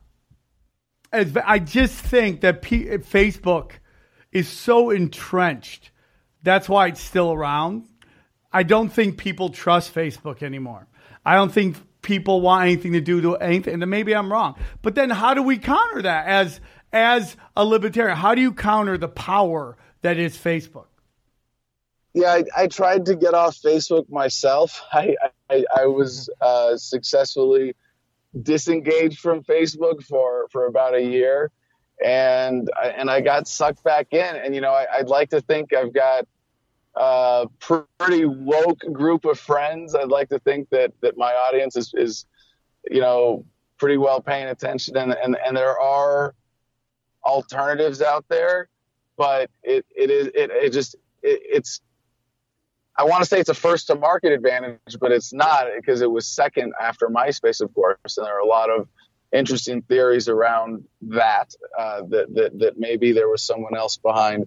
[1.12, 3.72] As, I just think that P- Facebook
[4.33, 5.90] is so entrenched.
[6.42, 7.88] That's why it's still around.
[8.53, 10.87] I don't think people trust Facebook anymore.
[11.24, 13.81] I don't think people want anything to do to anything.
[13.81, 14.57] And maybe I'm wrong.
[14.83, 16.61] But then how do we counter that as
[16.92, 18.16] as a libertarian?
[18.16, 20.87] How do you counter the power that is Facebook?
[22.14, 24.81] Yeah, I, I tried to get off Facebook myself.
[24.92, 25.16] I
[25.50, 27.74] I, I was uh, successfully
[28.40, 31.50] disengaged from Facebook for for about a year,
[32.05, 34.37] and I, and I got sucked back in.
[34.37, 36.27] And you know, I, I'd like to think I've got
[36.94, 37.48] a
[37.98, 39.94] pretty woke group of friends.
[39.94, 42.27] I'd like to think that that my audience is is
[42.88, 43.44] you know
[43.79, 46.35] pretty well paying attention, and and and there are
[47.24, 48.68] alternatives out there,
[49.16, 51.81] but it it is it, it just it, it's
[52.97, 56.11] I want to say it's a first to market advantage, but it's not because it
[56.11, 58.17] was second after MySpace, of course.
[58.17, 58.89] And there are a lot of
[59.33, 64.47] interesting theories around that, uh, that, that, that maybe there was someone else behind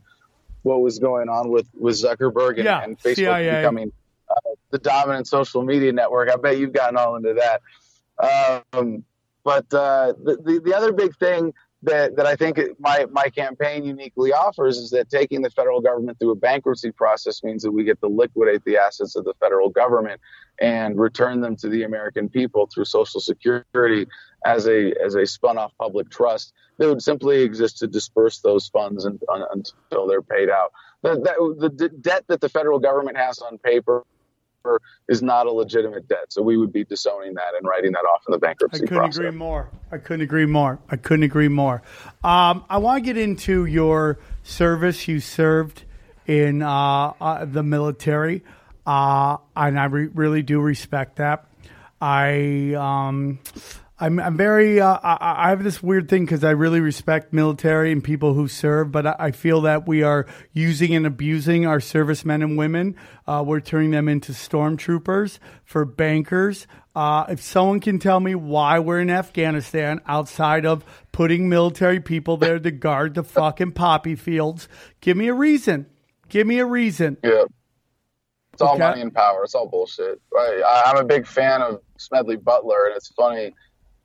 [0.64, 3.62] what was going on with, with Zuckerberg and, Yeah, and Facebook CIA.
[3.62, 3.92] becoming
[4.30, 6.30] uh, the dominant social media network.
[6.30, 7.62] I bet you've gotten all into that.
[8.74, 9.04] Um,
[9.44, 13.86] but uh, the, the, the other big thing that, that I think my, my campaign
[13.86, 17.84] uniquely offers is that taking the federal government through a bankruptcy process means that we
[17.84, 20.20] get to liquidate the assets of the federal government
[20.60, 24.08] and return them to the American people through Social Security
[24.46, 28.68] as a as a spun off public trust that would simply exist to disperse those
[28.68, 30.72] funds un, un, until they're paid out.
[31.04, 34.04] The, that, the d- debt that the federal government has on paper
[35.08, 38.22] is not a legitimate debt, so we would be disowning that and writing that off
[38.28, 39.18] in the bankruptcy I couldn't process.
[39.18, 39.70] agree more.
[39.92, 40.80] I couldn't agree more.
[40.90, 41.82] I couldn't agree more.
[42.24, 45.08] Um, I want to get into your service.
[45.08, 45.84] You served
[46.26, 48.44] in uh, uh, the military,
[48.86, 51.46] uh, and I re- really do respect that.
[52.02, 52.74] I.
[52.74, 53.40] Um,
[54.00, 54.80] I'm, I'm very.
[54.80, 58.48] Uh, I, I have this weird thing because I really respect military and people who
[58.48, 62.96] serve, but I, I feel that we are using and abusing our servicemen and women.
[63.26, 66.68] Uh, we're turning them into stormtroopers for bankers.
[66.96, 72.38] Uh, if someone can tell me why we're in Afghanistan outside of putting military people
[72.38, 74.68] there to guard the fucking poppy fields,
[75.02, 75.88] give me a reason.
[76.30, 77.18] Give me a reason.
[77.24, 77.46] Yeah.
[78.54, 78.80] It's all Okay.
[78.80, 79.44] money and power.
[79.44, 80.20] It's all bullshit.
[80.34, 80.62] Right?
[80.64, 83.54] I, I'm a big fan of Smedley Butler, and it's funny.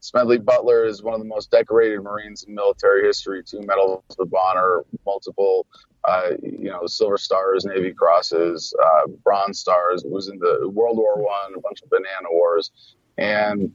[0.02, 3.40] Smedley Butler is one of the most decorated Marines in military history.
[3.44, 5.64] Two medals of honor, multiple,
[6.02, 10.02] uh, you know, Silver Stars, Navy Crosses, uh, Bronze Stars.
[10.04, 12.72] Was in the World War One, a bunch of banana wars,
[13.16, 13.72] and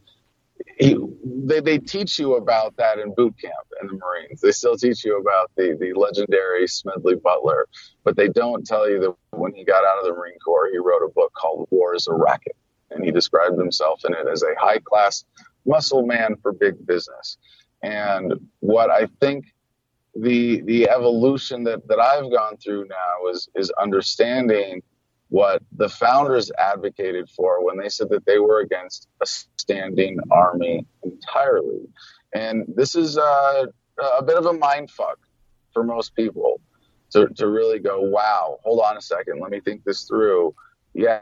[0.77, 4.41] he, they, they teach you about that in boot camp in the Marines.
[4.41, 7.67] They still teach you about the, the legendary Smedley Butler,
[8.03, 10.77] but they don't tell you that when he got out of the Marine Corps, he
[10.77, 12.57] wrote a book called War is a Racket.
[12.89, 15.25] And he described himself in it as a high class
[15.67, 17.37] muscle man for big business.
[17.83, 19.53] And what I think
[20.15, 24.81] the the evolution that, that I've gone through now is is understanding
[25.29, 30.85] what the founders advocated for when they said that they were against a standing army
[31.03, 31.81] entirely.
[32.33, 33.67] And this is a,
[34.19, 35.19] a bit of a mind fuck
[35.73, 36.61] for most people
[37.11, 40.55] to, to really go, wow, hold on a second, let me think this through.
[40.93, 41.21] Yeah,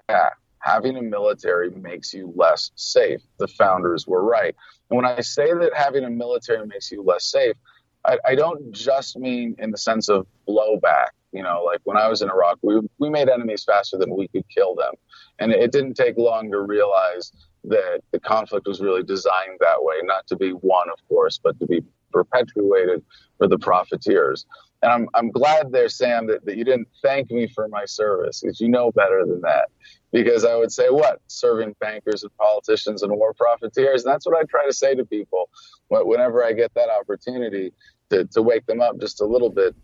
[0.66, 3.22] having a military makes you less safe.
[3.38, 4.56] The founders were right.
[4.90, 7.56] And when I say that having a military makes you less safe,
[8.04, 11.10] I, I don't just mean in the sense of blowback.
[11.32, 14.28] You know, like when I was in Iraq, we, we made enemies faster than we
[14.28, 14.94] could kill them.
[15.38, 17.32] And it didn't take long to realize
[17.66, 21.60] that the conflict was really designed that way, not to be won, of course, but
[21.60, 23.04] to be perpetuated
[23.38, 24.46] for the profiteers.
[24.86, 28.42] And I'm, I'm glad there, Sam, that, that you didn't thank me for my service
[28.42, 29.70] because you know better than that.
[30.12, 31.22] Because I would say, what?
[31.26, 34.06] Serving bankers and politicians and war profiteers.
[34.06, 35.50] And that's what I try to say to people
[35.90, 37.74] whenever I get that opportunity
[38.12, 39.76] to, to wake them up just a little bit.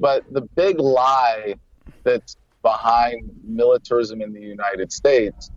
[0.00, 1.56] But the big lie
[2.02, 5.50] that's behind militarism in the United States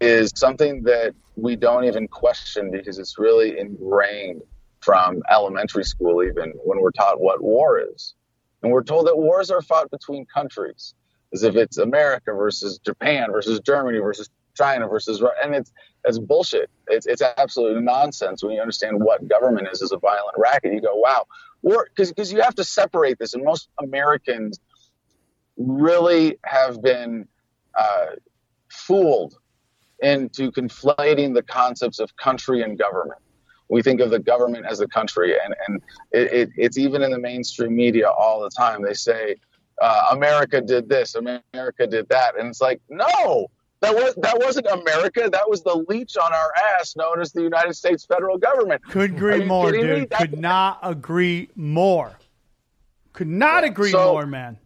[0.00, 4.42] is something that we don't even question because it's really ingrained
[4.80, 8.14] from elementary school, even when we're taught what war is.
[8.62, 10.94] And we're told that wars are fought between countries,
[11.32, 15.72] as if it's America versus Japan versus Germany versus China versus Ru- and it's
[16.04, 16.70] it's bullshit.
[16.88, 20.72] It's it's absolute nonsense when you understand what government is as a violent racket.
[20.72, 21.26] You go, wow,
[21.62, 24.60] war because because you have to separate this, and most Americans
[25.56, 27.28] really have been
[27.78, 28.06] uh,
[28.68, 29.34] fooled
[30.00, 33.20] into conflating the concepts of country and government.
[33.70, 37.10] We think of the government as the country, and and it, it, it's even in
[37.12, 38.82] the mainstream media all the time.
[38.82, 39.36] They say
[39.80, 43.46] uh, America did this, America did that, and it's like no,
[43.80, 45.28] that was that wasn't America.
[45.32, 48.82] That was the leech on our ass known as the United States federal government.
[48.84, 50.10] Could agree more, dude.
[50.10, 52.18] Could not agree more.
[53.12, 54.58] Could not agree So- more, man.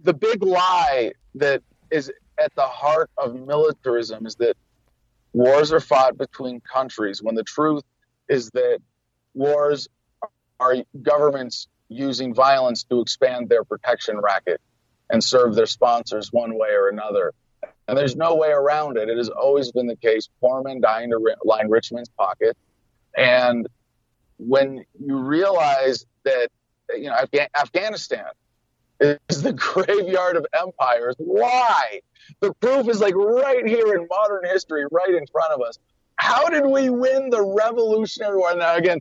[0.00, 4.56] the big lie that is at the heart of militarism is that
[5.38, 7.84] wars are fought between countries when the truth
[8.28, 8.80] is that
[9.34, 9.88] wars
[10.58, 14.60] are governments using violence to expand their protection racket
[15.10, 17.32] and serve their sponsors one way or another.
[17.86, 19.08] And there's no way around it.
[19.08, 20.28] It has always been the case.
[20.40, 22.56] Poor men dying to line rich men's pocket.
[23.16, 23.68] And
[24.38, 26.48] when you realize that,
[26.96, 27.16] you know,
[27.54, 28.26] Afghanistan
[29.00, 32.00] is the graveyard of empires, why?
[32.40, 35.78] The proof is like right here in modern history, right in front of us.
[36.16, 38.54] How did we win the Revolutionary War?
[38.56, 38.98] Now, again,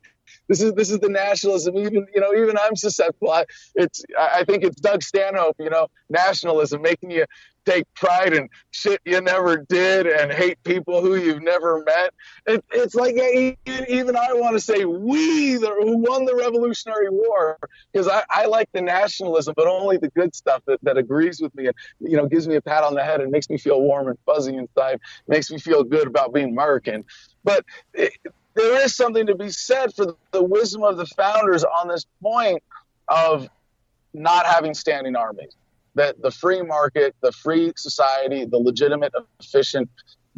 [0.47, 1.77] this is this is the nationalism.
[1.77, 3.31] Even you know, even I'm susceptible.
[3.31, 5.55] I, it's I I think it's Doug Stanhope.
[5.60, 7.25] You know, nationalism making you
[7.67, 12.13] take pride in shit you never did and hate people who you've never met.
[12.45, 13.15] It, it's like
[13.65, 17.58] even, I want to say we the, who won the Revolutionary War
[17.91, 21.53] because I, I like the nationalism, but only the good stuff that, that agrees with
[21.56, 23.82] me and you know gives me a pat on the head and makes me feel
[23.82, 27.03] warm and fuzzy inside, makes me feel good about being American.
[27.43, 28.13] But it,
[28.56, 32.63] there is something to be said for the wisdom of the founders on this point
[33.08, 33.49] of
[34.13, 35.53] not having standing armies.
[35.97, 39.89] That the free market, the free society, the legitimate, efficient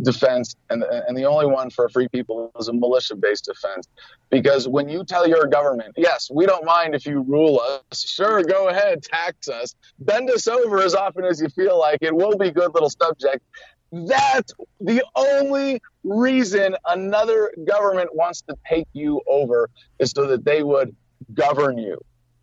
[0.01, 3.85] defense, and, and the only one for free people is a militia based defense.
[4.29, 8.43] Because when you tell your government, yes, we don't mind if you rule us, sure,
[8.43, 12.37] go ahead, tax us, bend us over as often as you feel like it, we'll
[12.37, 13.45] be good little subjects.
[13.91, 19.69] That's the only reason another government wants to take you over
[19.99, 20.95] is so that they would
[21.33, 21.99] govern you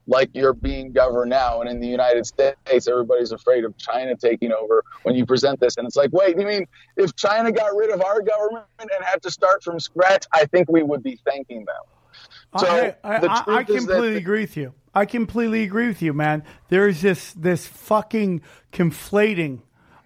[0.07, 1.61] like you're being governed now.
[1.61, 5.77] And in the United States, everybody's afraid of China taking over when you present this.
[5.77, 6.67] And it's like, wait, you mean
[6.97, 10.71] if China got rid of our government and had to start from scratch, I think
[10.71, 12.61] we would be thanking them.
[12.61, 14.73] So I, I, the I, I is completely agree with you.
[14.95, 16.43] I completely agree with you, man.
[16.69, 18.41] There's this this fucking
[18.73, 19.61] conflating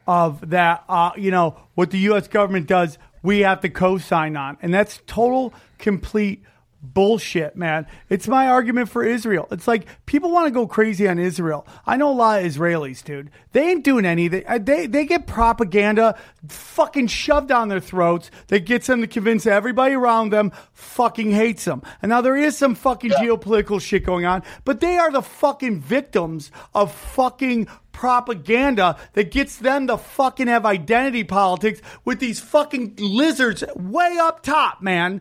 [0.07, 0.85] of that.
[0.89, 2.27] Uh, you know what the U.S.
[2.27, 6.43] government does, we have to co-sign on, and that's total complete
[6.83, 7.87] bullshit, man.
[8.09, 9.47] It's my argument for Israel.
[9.51, 11.67] It's like people want to go crazy on Israel.
[11.87, 13.31] I know a lot of Israelis, dude.
[13.53, 14.45] They ain't doing anything.
[14.47, 19.47] Uh, They they get propaganda fucking shoved down their throats that gets them to convince
[19.47, 21.83] everybody around them fucking hates them.
[22.03, 25.81] And now there is some fucking geopolitical shit going on, but they are the fucking
[25.81, 32.95] victims of fucking propaganda that gets them to fucking have identity politics with these fucking
[32.99, 35.21] lizards way up top, man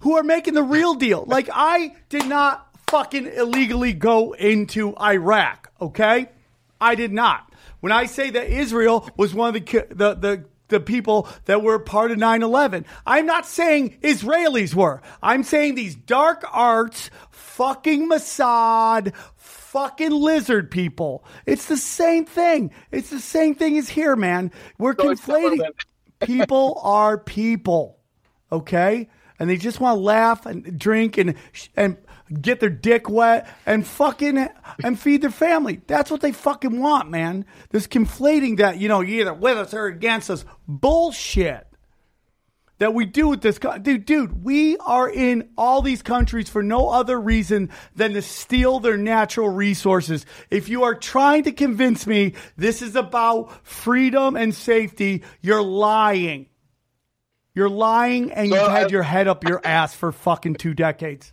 [0.00, 1.24] who are making the real deal.
[1.26, 6.28] Like I did not fucking illegally go into Iraq, okay?
[6.80, 7.52] I did not.
[7.80, 11.78] When I say that Israel was one of the the the the people that were
[11.78, 12.84] part of 9/11.
[13.06, 15.02] I'm not saying Israelis were.
[15.22, 21.24] I'm saying these dark arts fucking Mossad fucking lizard people.
[21.46, 22.72] It's the same thing.
[22.90, 24.50] It's the same thing as here, man.
[24.78, 25.60] We're it's conflating
[26.20, 27.98] people are people
[28.52, 29.08] okay?
[29.42, 31.34] And they just want to laugh and drink and
[31.76, 31.96] and
[32.40, 34.48] get their dick wet and fucking
[34.84, 35.80] and feed their family.
[35.88, 37.44] That's what they fucking want, man.
[37.70, 41.66] This conflating that you know you're either with us or against us bullshit
[42.78, 46.62] that we do with this co- dude dude we are in all these countries for
[46.62, 52.06] no other reason than to steal their natural resources if you are trying to convince
[52.06, 56.46] me this is about freedom and safety you're lying
[57.54, 60.74] you're lying and So you've had I- your head up your ass for fucking two
[60.74, 61.32] decades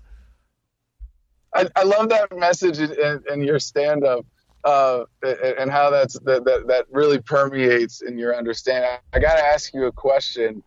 [1.53, 4.23] I, I love that message in, in, your stand up
[4.63, 8.91] uh, and how that's that, that, that really permeates in your understanding.
[9.13, 10.61] I got to ask you a question.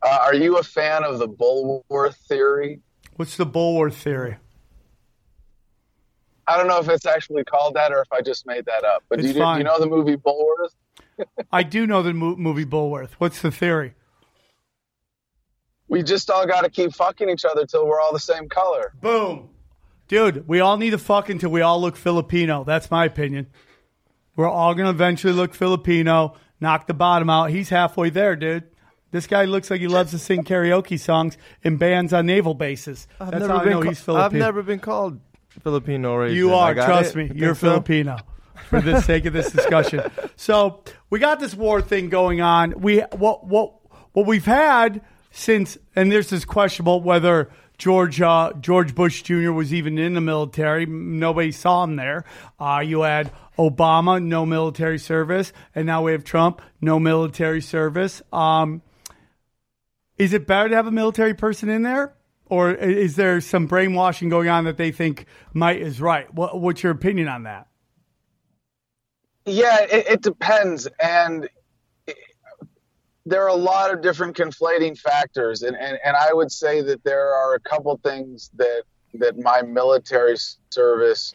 [0.00, 2.80] Uh, are you a fan of the Bulworth theory?
[3.16, 4.36] what's the Bulworth theory
[6.46, 9.02] I don't know if it's actually called that or if I just made that up.
[9.08, 10.74] But do you, do you know the movie Bulworth?
[11.52, 13.94] i do know the mo- movie bulworth what's the theory
[15.88, 18.92] We just all got to keep fucking each other till we're all the same color.
[19.00, 19.48] Boom.
[20.08, 22.64] Dude, we all need to fuck until we all look Filipino.
[22.64, 23.46] That's my opinion.
[24.36, 27.50] We're all going to eventually look Filipino, knock the bottom out.
[27.50, 28.64] He's halfway there, dude.
[29.10, 33.08] This guy looks like he loves to sing karaoke songs in bands on naval bases.
[33.20, 34.24] I've That's never how I been know ca- he's Filipino.
[34.26, 35.20] I've never been called
[35.62, 37.16] Filipino or You are, trust it.
[37.16, 37.24] me.
[37.34, 37.68] You You're so?
[37.70, 38.18] Filipino.
[38.68, 40.02] For the sake of this discussion,
[40.36, 42.78] so we got this war thing going on.
[42.80, 43.72] We what what
[44.12, 49.52] what we've had since, and this questionable whether George uh, George Bush Jr.
[49.52, 50.84] was even in the military.
[50.84, 52.24] Nobody saw him there.
[52.58, 58.20] Uh, you had Obama, no military service, and now we have Trump, no military service.
[58.32, 58.82] Um,
[60.18, 62.14] is it better to have a military person in there?
[62.50, 66.32] Or is there some brainwashing going on that they think might is right?
[66.32, 67.68] What, what's your opinion on that?
[69.44, 71.48] Yeah, it, it depends, and
[73.28, 77.04] there are a lot of different conflating factors, and, and, and I would say that
[77.04, 78.82] there are a couple things that
[79.14, 80.36] that my military
[80.70, 81.34] service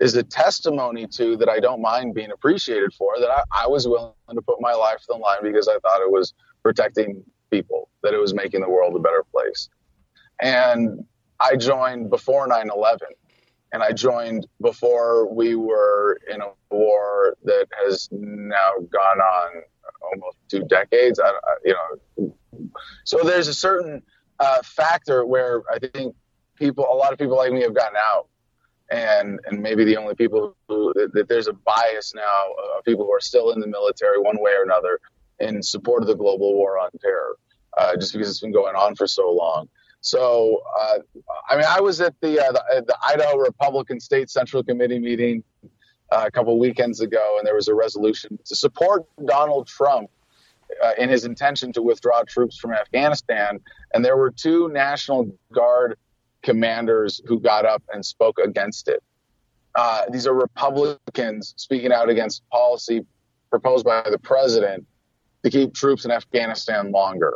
[0.00, 3.86] is a testimony to that I don't mind being appreciated for that I, I was
[3.86, 7.88] willing to put my life on the line because I thought it was protecting people,
[8.02, 9.68] that it was making the world a better place.
[10.40, 11.04] And
[11.38, 13.08] I joined before 9 11
[13.72, 19.62] and I joined before we were in a war that has now gone on
[20.02, 21.18] almost two decades.
[21.18, 22.34] I, I, you know,
[23.04, 24.02] so there's a certain
[24.40, 26.14] uh, factor where I think
[26.56, 28.28] people, a lot of people like me, have gotten out,
[28.90, 32.44] and and maybe the only people who that, that there's a bias now
[32.76, 35.00] of people who are still in the military one way or another
[35.40, 37.36] in support of the global war on terror,
[37.76, 39.68] uh, just because it's been going on for so long.
[40.00, 40.98] So, uh,
[41.48, 45.42] I mean, I was at the, uh, the, the Idaho Republican State Central Committee meeting
[46.14, 50.10] uh, a couple weekends ago, and there was a resolution to support Donald Trump
[50.82, 53.58] uh, in his intention to withdraw troops from Afghanistan.
[53.92, 55.98] And there were two National Guard
[56.42, 59.02] commanders who got up and spoke against it.
[59.74, 63.04] Uh, these are Republicans speaking out against policy
[63.50, 64.86] proposed by the president
[65.42, 67.34] to keep troops in Afghanistan longer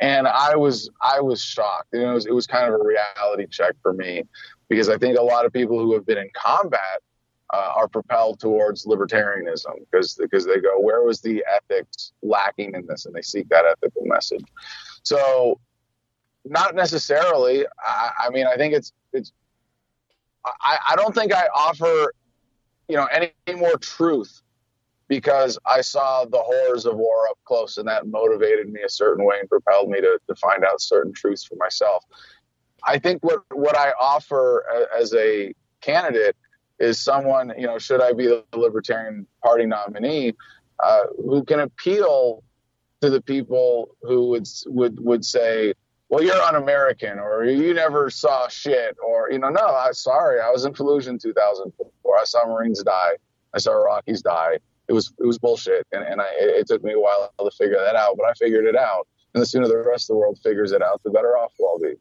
[0.00, 1.88] and I was I was shocked.
[1.92, 4.24] You know, it was, it was kind of a reality check for me
[4.68, 7.00] because I think a lot of people who have been in combat
[7.52, 12.86] uh, are propelled towards libertarianism because because they go, where was the ethics lacking in
[12.86, 14.44] this, and they seek that ethical message.
[15.02, 15.60] So,
[16.44, 17.66] not necessarily.
[17.84, 19.32] I, I mean, I think it's it's.
[20.44, 22.12] I, I don't think I offer,
[22.88, 24.42] you know, any more truth
[25.12, 29.24] because I saw the horrors of war up close and that motivated me a certain
[29.24, 32.02] way and propelled me to, to find out certain truths for myself.
[32.84, 34.64] I think what, what I offer
[34.98, 36.34] as a candidate
[36.82, 40.34] is someone, you know, should I be the Libertarian Party nominee,
[40.82, 42.42] uh, who can appeal
[43.00, 45.74] to the people who would, would, would say,
[46.08, 50.40] well, you're un-American or you never saw shit or, you know, no, I'm sorry.
[50.40, 52.18] I was in Fallujah in 2004.
[52.18, 53.16] I saw Marines die.
[53.54, 54.58] I saw Iraqis die
[54.88, 57.78] it was it was bullshit, and and I it took me a while to figure
[57.78, 59.06] that out, but I figured it out.
[59.34, 61.78] And the sooner the rest of the world figures it out, the better off we'll
[61.78, 61.94] be.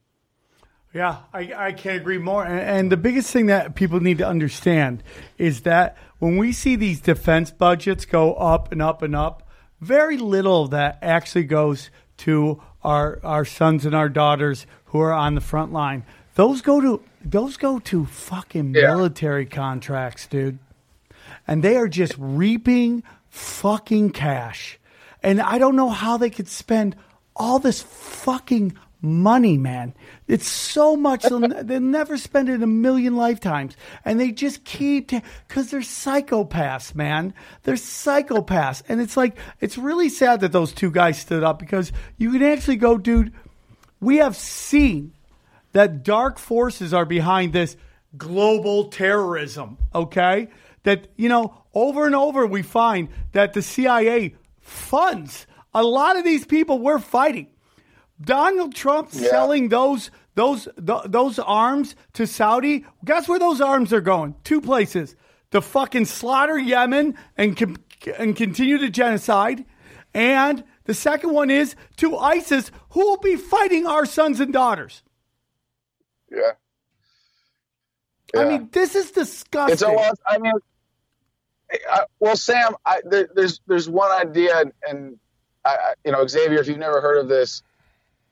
[0.94, 2.44] Yeah, I, I can't agree more.
[2.44, 5.04] And, and the biggest thing that people need to understand
[5.38, 9.48] is that when we see these defense budgets go up and up and up,
[9.80, 15.14] very little of that actually goes to our our sons and our daughters who are
[15.14, 16.04] on the front line.
[16.36, 18.88] Those go to those go to fucking Yeah.
[18.96, 20.60] military contracts, dude
[21.48, 24.80] and they are just reaping fucking cash.
[25.24, 26.96] And I don't know how they could spend
[27.36, 29.94] all this fucking money, man.
[30.28, 33.76] It's so much they'll, they'll never spend it a million lifetimes,
[34.06, 35.12] and they just keep
[35.48, 37.34] because they're psychopaths, man.
[37.64, 41.92] They're psychopaths, and it's like it's really sad that those two guys stood up because
[42.18, 43.34] you can actually go, dude.
[44.00, 45.14] We have seen
[45.74, 47.78] that dark forces are behind this
[48.18, 49.78] global terrorism.
[49.94, 50.50] Okay,
[50.84, 56.24] that, you know, over and over we find that the CIA funds a lot of
[56.24, 57.48] these people we're fighting.
[58.22, 59.30] Donald Trump Yeah.
[59.30, 62.86] selling those those th- those arms to Saudi.
[63.04, 64.36] Guess where those arms are going?
[64.44, 65.16] Two places:
[65.52, 67.78] to fucking slaughter Yemen and com-
[68.18, 69.66] and continue the genocide,
[70.14, 75.04] and the second one is to ISIS, who will be fighting our sons and daughters.
[76.30, 76.52] Yeah.
[78.36, 79.74] I mean, this is disgusting.
[79.74, 80.18] It's a lot.
[80.26, 80.54] I mean,
[81.90, 85.20] I, well, Sam, I, there, there's there's one idea, and, and
[85.66, 87.62] I, I, you know, Xavier, if you've never heard of this,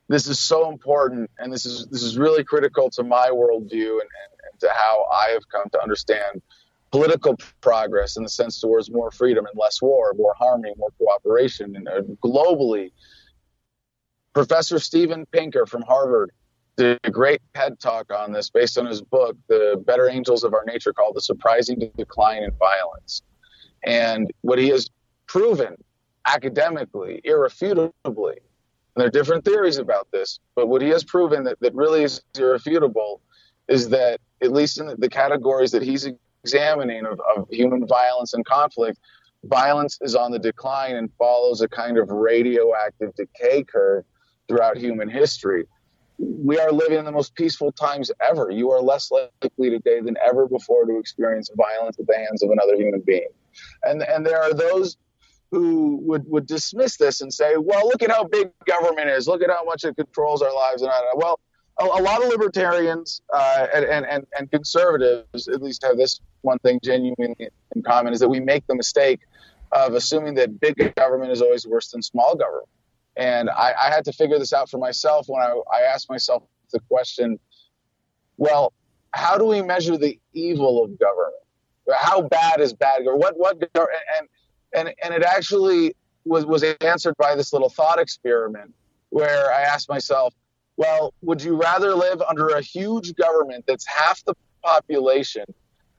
[0.10, 4.10] this is so important, and this is this is really critical to my worldview and,
[4.22, 6.42] and, and to how I have come to understand
[6.92, 11.76] political progress in the sense towards more freedom and less war, more harmony, more cooperation,
[11.76, 12.92] and uh, globally.
[14.34, 16.32] Professor Steven Pinker from Harvard
[16.76, 20.54] did a great TED talk on this based on his book, The Better Angels of
[20.56, 23.22] Our Nature, called The Surprising Decline in Violence.
[23.84, 24.90] And what he has
[25.28, 25.76] proven
[26.26, 28.40] academically, irrefutably,
[28.96, 32.04] and there are different theories about this, but what he has proven that, that really
[32.04, 33.22] is irrefutable
[33.68, 36.08] is that, at least in the, categories that he's
[36.44, 39.00] examining of, of human violence and conflict,
[39.44, 44.04] violence is on the decline and follows a kind of radioactive decay curve
[44.48, 45.66] throughout human history
[46.20, 48.52] we are living in the most peaceful times ever.
[48.52, 52.50] You are less likely today than ever before to experience violence at the hands of
[52.52, 53.30] another human being.
[53.84, 54.98] And and there are those
[55.52, 59.28] who would, would dismiss this and say, well, look at how big government is.
[59.28, 60.82] Look at how much it controls our lives.
[60.82, 61.40] And I, don't." well,
[61.80, 66.60] a, a lot of libertarians uh, and, and, and, conservatives at least have this one
[66.60, 67.36] thing genuinely
[67.76, 69.22] in common is that we make the mistake
[69.72, 72.68] of assuming that big government is always worse than small government.
[73.16, 76.44] And I, I had to figure this out for myself when I, I asked myself
[76.72, 77.40] the question,
[78.38, 78.74] well,
[79.12, 81.36] how do we measure the evil of government?
[81.98, 84.28] how bad is bad or what what and
[84.74, 85.96] and and it actually
[86.26, 88.74] was was answered by this little thought experiment
[89.10, 90.34] where I asked myself,
[90.78, 95.46] well, would you rather live under a huge government that's half the population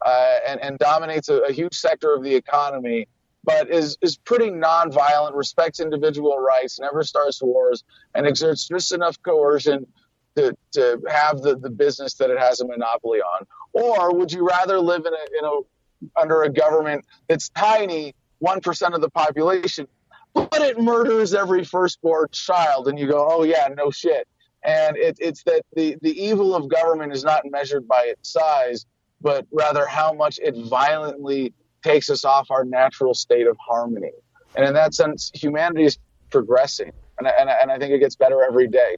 [0.05, 3.07] uh, and, and dominates a, a huge sector of the economy,
[3.45, 9.21] but is, is pretty nonviolent, respects individual rights, never starts wars, and exerts just enough
[9.23, 9.87] coercion
[10.37, 13.47] to, to have the, the business that it has a monopoly on?
[13.73, 15.61] Or would you rather live in a, in a
[16.19, 19.87] under a government that's tiny, 1% of the population,
[20.35, 22.89] but it murders every firstborn child.
[22.89, 24.27] And you go, oh, yeah, no shit.
[24.63, 28.87] And it, it's that the, the evil of government is not measured by its size,
[29.21, 34.13] but rather how much it violently takes us off our natural state of harmony.
[34.55, 35.99] And in that sense, humanity is
[36.31, 36.93] progressing.
[37.19, 38.97] And I, and I, and I think it gets better every day.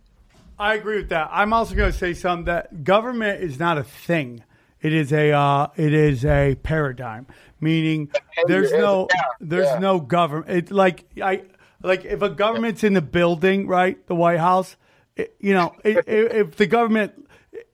[0.58, 1.28] I agree with that.
[1.32, 4.44] I'm also going to say something that government is not a thing.
[4.82, 7.26] It is a uh, it is a paradigm
[7.62, 8.10] meaning
[8.46, 9.08] there's no
[9.40, 9.78] there's yeah.
[9.78, 10.50] no government.
[10.50, 11.44] It's like I
[11.82, 14.76] like if a government's in the building, right, the White House,
[15.16, 17.26] it, you know, it, if the government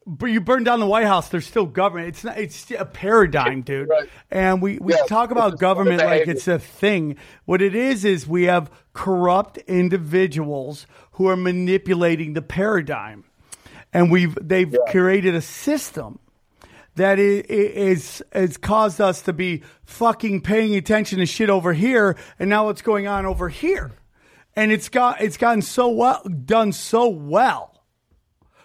[0.06, 2.08] but you burn down the White House, there's still government.
[2.08, 2.38] It's not.
[2.38, 3.88] It's a paradigm, dude.
[3.88, 4.08] Right.
[4.30, 7.16] And we, we Yeah, talk about government like it's a thing.
[7.44, 13.24] What it is is we have corrupt individuals who are manipulating the paradigm,
[13.92, 16.18] and we've they've created a system
[16.98, 22.48] that is has caused us to be fucking paying attention to shit over here, and
[22.50, 23.90] now what's going on over here,
[24.54, 27.82] and it's got it's gotten so well done so well,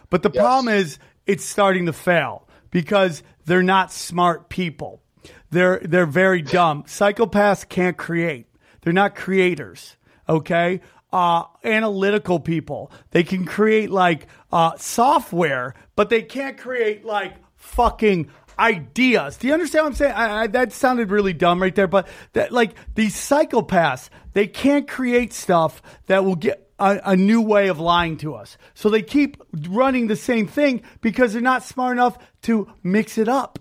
[0.10, 5.02] but the problem is it's starting to fail because they're not smart people.
[5.50, 6.84] They're they're very dumb.
[6.84, 8.48] Psychopaths can't create.
[8.82, 9.96] They're not creators.
[10.28, 10.82] Okay.
[11.12, 12.92] Uh, analytical people.
[13.12, 19.38] They can create like uh, software, but they can't create like fucking ideas.
[19.38, 20.14] Do you understand what I'm saying?
[20.14, 24.88] I, I, that sounded really dumb right there, but that like these psychopaths, they can't
[24.88, 28.58] create stuff that will get a, a new way of lying to us.
[28.74, 33.28] So they keep running the same thing because they're not smart enough to mix it
[33.28, 33.58] up.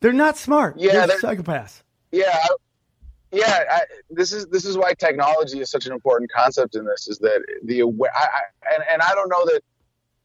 [0.00, 0.78] They're not smart.
[0.78, 1.82] Yeah, they're they're- psychopaths.
[2.10, 2.48] yeah I-
[3.34, 7.08] yeah I, this is this is why technology is such an important concept in this
[7.08, 7.86] is that the I,
[8.18, 9.62] I, and, and i don't know that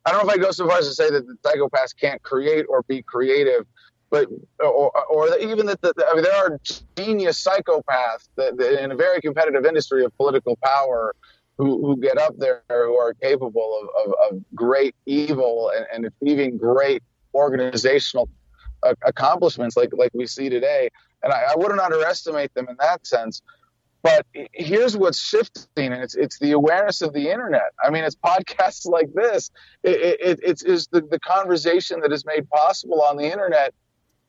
[0.07, 2.21] i don't know if i go so far as to say that the psychopaths can't
[2.23, 3.65] create or be creative
[4.09, 4.27] but
[4.59, 6.59] or, or even that the, I mean, there are
[6.95, 11.13] genius psychopaths that, that in a very competitive industry of political power
[11.57, 16.13] who, who get up there who are capable of, of, of great evil and, and
[16.21, 17.03] achieving great
[17.33, 18.29] organizational
[18.83, 20.89] uh, accomplishments like like we see today
[21.23, 23.41] and I, I wouldn't underestimate them in that sense.
[24.07, 27.73] But here's what's shifting, and it's it's the awareness of the internet.
[27.83, 29.51] I mean, it's podcasts like this.
[29.83, 33.73] It, it, it's is the, the conversation that is made possible on the internet,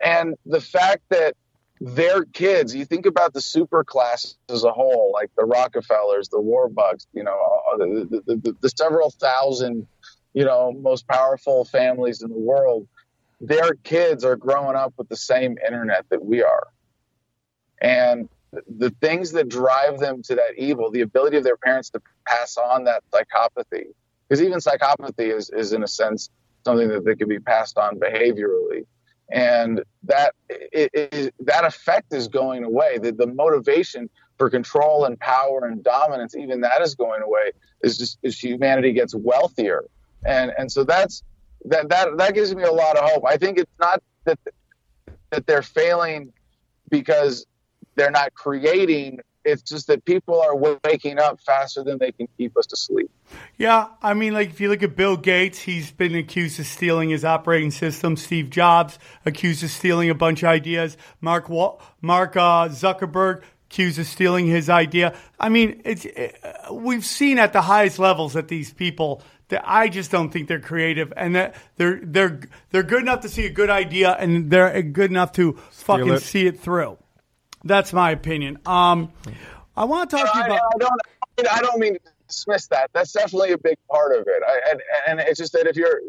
[0.01, 1.37] and the fact that
[1.81, 2.75] their kids.
[2.75, 7.07] You think about the super class as a whole, like the Rockefellers, the Warbucks.
[7.13, 7.39] You know,
[7.73, 9.87] uh, the, the, the, the several thousand,
[10.35, 12.89] you know, most powerful families in the world.
[13.41, 16.67] Their kids are growing up with the same internet that we are
[17.81, 22.01] and the things that drive them to that evil, the ability of their parents to
[22.27, 23.87] pass on that psychopathy,
[24.29, 26.31] because even psychopathy is, is in a sense
[26.65, 28.85] something that, that can be passed on behaviorally,
[29.31, 32.99] and that it, it, that effect is going away.
[32.99, 37.53] The, the motivation for control and power and dominance, even that is going away.
[37.83, 39.85] Is just as humanity gets wealthier,
[40.27, 41.23] and and so that's
[41.67, 43.25] that that that gives me a lot of hope.
[43.27, 44.39] I think it's not that
[45.31, 46.33] that they're failing
[46.91, 47.47] because
[47.99, 49.21] they're not creating.
[49.45, 53.11] It's just that people are waking up faster than they can keep us asleep.
[53.57, 57.11] Yeah, I mean, like if you look at Bill Gates, he's been accused of stealing
[57.11, 58.17] his operating system.
[58.17, 60.97] Steve Jobs accused of stealing a bunch of ideas.
[61.21, 65.15] Mark Wa- Mark uh, Zuckerberg accused of stealing his idea.
[65.41, 69.23] I mean, it's uh, we've seen at the highest levels that these people.
[69.49, 72.41] That I just don't think they're creative, and that they're they're
[72.71, 76.21] they're good enough to see a good idea, and they're good enough to fucking it.
[76.21, 76.99] see it through.
[77.65, 78.59] That's my opinion.
[78.67, 79.13] Um,
[79.77, 80.61] I want to talk to you I, about.
[80.75, 81.53] I don't.
[81.53, 82.91] I don't mean to dismiss that.
[82.93, 84.43] That's definitely a big part of it.
[84.47, 86.01] I, and, and it's just that if you're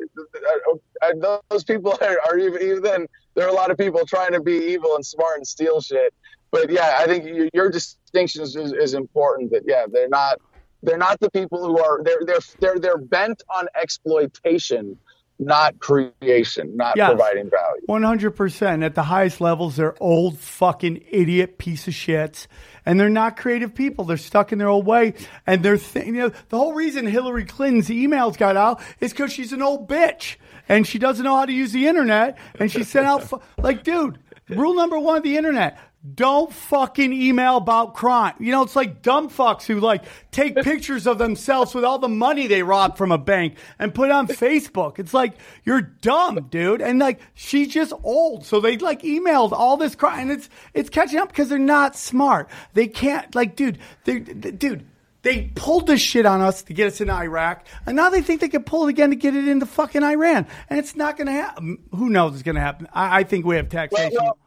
[1.01, 4.33] uh, those people are, are even, even then there are a lot of people trying
[4.33, 6.13] to be evil and smart and steal shit.
[6.51, 9.51] But yeah, I think your, your distinction is, is, is important.
[9.51, 10.39] That yeah, they're not
[10.81, 14.97] they're not the people who are they're they're they're they're bent on exploitation,
[15.39, 17.09] not creation, not Yes.
[17.09, 17.81] providing value.
[17.85, 18.83] One hundred percent.
[18.83, 22.47] At the highest levels, they're old fucking idiot piece of shits,
[22.85, 24.05] and they're not creative people.
[24.05, 25.13] They're stuck in their old way,
[25.47, 29.31] and they're th- you know the whole reason Hillary Clinton's emails got out is because
[29.31, 30.35] she's an old bitch
[30.67, 33.83] and she doesn't know how to use the internet, and she sent out fu- like,
[33.83, 34.19] dude.
[34.49, 35.77] Rule number one of the internet.
[36.15, 38.35] Don't fucking email about crime.
[38.39, 42.07] You know, it's like dumb fucks who like take pictures of themselves with all the
[42.07, 44.97] money they robbed from a bank and put it on Facebook.
[44.97, 45.33] It's like,
[45.65, 46.81] you're dumb, dude.
[46.81, 48.45] And like, she's just old.
[48.45, 51.97] So they like emailed all this crime and it's, it's catching up because they're not
[51.97, 52.49] smart.
[52.73, 54.85] They can't, like, dude, they, dude,
[55.21, 58.39] they pulled this shit on us to get us into Iraq, and now they think
[58.39, 61.27] they can pull it again to get it into fucking Iran, and it's not going
[61.27, 61.77] to happen.
[61.91, 62.87] Who knows what's going to happen?
[62.93, 64.17] I, I think we have taxation.
[64.17, 64.37] Well, no.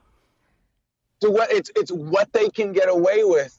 [1.22, 3.56] So what it's it's what they can get away with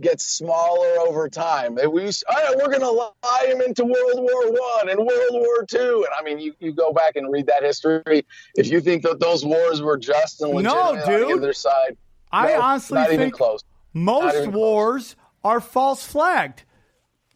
[0.00, 1.76] gets smaller over time.
[1.76, 5.30] They, we used, oh, we're going to lie him into World War One and World
[5.30, 8.26] War Two, and I mean, you, you go back and read that history.
[8.56, 11.38] If you think that those wars were just and No, legitimate on dude.
[11.38, 11.96] either side,
[12.32, 13.60] I no, honestly not even think close.
[13.94, 15.14] Most wars
[15.44, 16.64] are false flagged.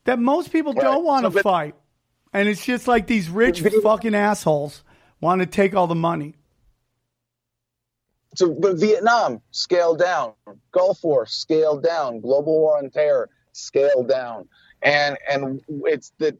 [0.02, 0.82] That most people Right.
[0.82, 1.76] don't want to So, fight,
[2.32, 4.82] and it's just like these rich fucking assholes
[5.20, 6.34] want to take all the money.
[8.34, 10.32] So, but Vietnam scaled down,
[10.72, 14.48] Gulf War scaled down, global war on terror scaled down,
[14.82, 16.36] and and it's the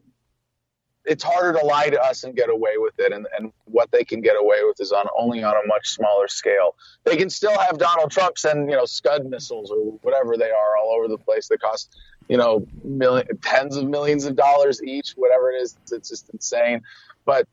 [1.05, 4.03] it's harder to lie to us and get away with it, and and what they
[4.03, 6.75] can get away with is on only on a much smaller scale.
[7.03, 10.77] They can still have Donald Trump send you know Scud missiles or whatever they are
[10.77, 11.95] all over the place that cost
[12.27, 15.77] you know million tens of millions of dollars each, whatever it is.
[15.91, 16.81] It's just insane,
[17.25, 17.47] but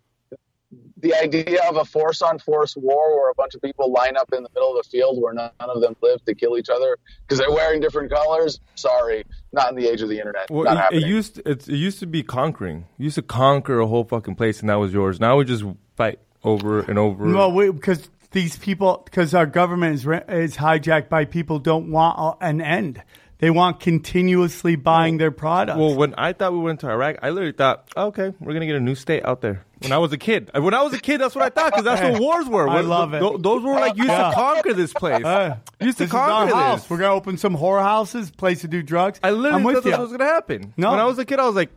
[1.03, 4.33] the idea of a force on force war where a bunch of people line up
[4.33, 6.97] in the middle of the field where none of them live to kill each other
[7.23, 8.61] because they're wearing different colors.
[8.77, 10.51] Sorry, not in the age of the internet.
[10.51, 12.87] Well, not it, it used it's, it used to be conquering.
[12.99, 15.21] You used to conquer a whole fucking place, and that was yours.
[15.21, 15.65] Now we just
[15.97, 17.27] fight over and over.
[17.27, 22.39] No, we, because these people, because our government is is hijacked by people don't want
[22.41, 23.03] an end.
[23.43, 25.77] They want continuously buying their products.
[25.77, 28.77] Well, when I thought we went to Iraq, I literally thought, okay, we're gonna get
[28.77, 29.65] a new state out there.
[29.81, 31.85] When I was a kid, when I was a kid, that's what I thought because
[31.85, 32.69] that's what wars were.
[32.69, 33.19] I When- love it.
[33.21, 34.29] th- those were like used Yeah.
[34.29, 35.25] to conquer this place.
[35.25, 36.83] Uh, used to this is our conquer house.
[36.83, 36.91] this.
[36.91, 39.19] We're gonna open some whorehouses, place to do drugs.
[39.25, 39.91] I literally thought you.
[39.91, 40.73] what was gonna happen.
[40.77, 40.93] No.
[40.93, 41.71] When I was a kid, I was like,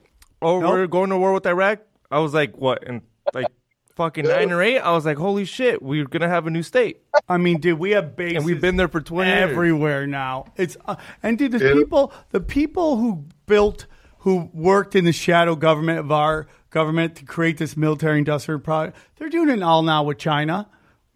[0.44, 0.70] oh, Nope.
[0.70, 1.80] we're going to war with Iraq.
[2.12, 2.88] I was like, what?
[2.88, 3.02] And
[3.34, 3.48] like
[3.96, 7.02] fucking nine or eight, I was like, holy shit, we're gonna have a new state,
[7.30, 8.38] I mean, dude, we have bases.
[8.38, 9.52] and we've been there for twenty years.
[9.52, 10.46] everywhere now.
[10.58, 13.86] It's uh, and dude, the people, the people who built,
[14.20, 18.98] who worked in the shadow government of our government to create this military industrial product,
[19.16, 20.68] they're doing it all now with China.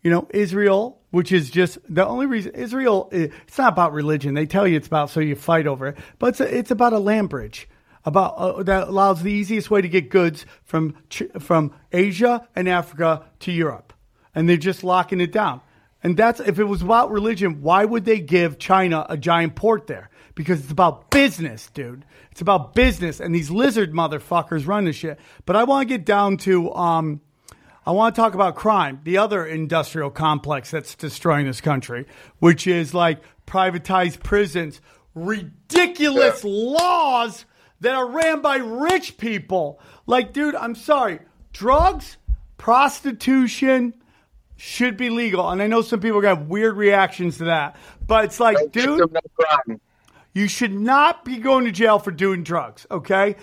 [0.01, 3.09] You know, Israel, which is just the only reason Israel.
[3.11, 4.33] eh, It's not about religion.
[4.33, 6.93] They tell you it's about so you fight over it, but it's a, it's about
[6.93, 7.67] a land bridge.
[8.09, 10.95] About uh, that allows the easiest way to get goods from
[11.39, 13.93] from Asia and Africa to Europe,
[14.33, 15.61] and they're just locking it down.
[16.01, 19.85] And that's if it was about religion, why would they give China a giant port
[19.87, 20.09] there?
[20.33, 22.03] Because it's about business, dude.
[22.31, 25.19] It's about business, and these lizard motherfuckers run this shit.
[25.45, 27.21] But I want to get down to, um,
[27.85, 32.07] I want to talk about crime, the other industrial complex that's destroying this country,
[32.39, 34.81] which is like privatized prisons,
[35.13, 37.45] ridiculous laws
[37.81, 39.79] that are ran by rich people.
[40.05, 41.19] Like, dude, I'm sorry,
[41.53, 42.17] drugs,
[42.57, 43.93] prostitution
[44.57, 45.49] should be legal.
[45.49, 47.77] And I know some people are going to have weird reactions to that.
[48.05, 49.79] But it's like, dude, no
[50.33, 53.35] you should not be going to jail for doing drugs, okay?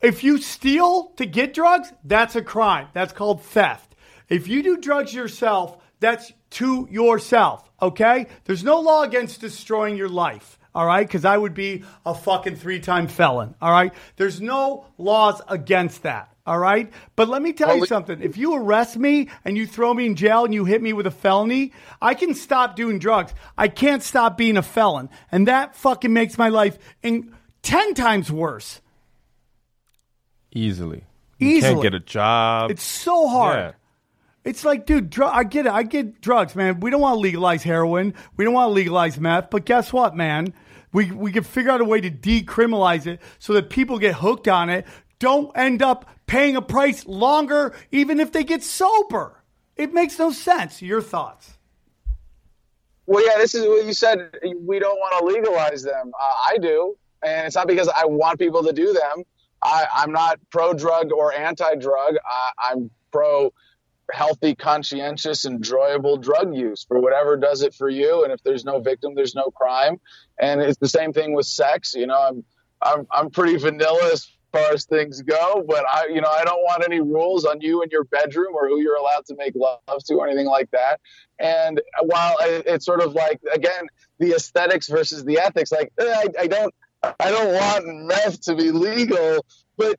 [0.00, 2.88] If you steal to get drugs, that's a crime.
[2.92, 3.94] That's called theft.
[4.28, 8.26] If you do drugs yourself, that's to yourself, okay?
[8.44, 11.06] There's no law against destroying your life, all right?
[11.06, 13.92] Because I would be a fucking three time felon, all right?
[14.16, 16.28] There's no laws against that.
[16.44, 16.92] All right.
[17.14, 18.20] But let me tell you something.
[18.20, 21.06] If you arrest me and you throw me in jail and you hit me with
[21.06, 23.32] a felony, I can stop doing drugs.
[23.56, 25.08] I can't stop being a felon.
[25.30, 28.80] And that fucking makes my life in 10 times worse.
[30.52, 31.04] easily.
[31.38, 31.72] You Easily.
[31.74, 32.70] can't get a job.
[32.70, 33.56] It's so hard.
[33.58, 33.72] Yeah.
[34.44, 35.72] It's like, dude, dr- I get it.
[35.72, 36.80] I get drugs, man.
[36.80, 38.14] We don't want to legalize heroin.
[38.36, 39.50] We don't want to legalize meth.
[39.50, 40.52] But guess what, man?
[40.92, 44.48] We, we can figure out a way to decriminalize it so that people get hooked
[44.48, 44.86] on it,
[45.18, 49.42] don't end up paying a price longer, even if they get sober.
[49.76, 50.82] It makes no sense.
[50.82, 51.56] Your thoughts?
[53.06, 54.30] Well, yeah, this is what you said.
[54.60, 56.12] We don't want to legalize them.
[56.20, 59.24] Uh, I do, and it's not because I want people to do them.
[59.62, 62.14] I, I'm not pro drug or anti drug.
[62.58, 63.52] I'm pro
[64.12, 68.24] healthy, conscientious, enjoyable drug use for whatever does it for you.
[68.24, 70.00] And if there's no victim, there's no crime.
[70.38, 71.94] And it's the same thing with sex.
[71.94, 72.44] You know, I'm
[72.80, 76.62] I'm I'm pretty vanilla as far as things go, but I you know I don't
[76.62, 79.80] want any rules on you in your bedroom or who you're allowed to make love
[80.06, 81.00] to or anything like that.
[81.38, 83.86] And while I, it's sort of like again
[84.18, 88.54] the aesthetics versus the ethics, like eh, I, I don't I don't want meth to
[88.54, 89.44] be legal,
[89.76, 89.98] but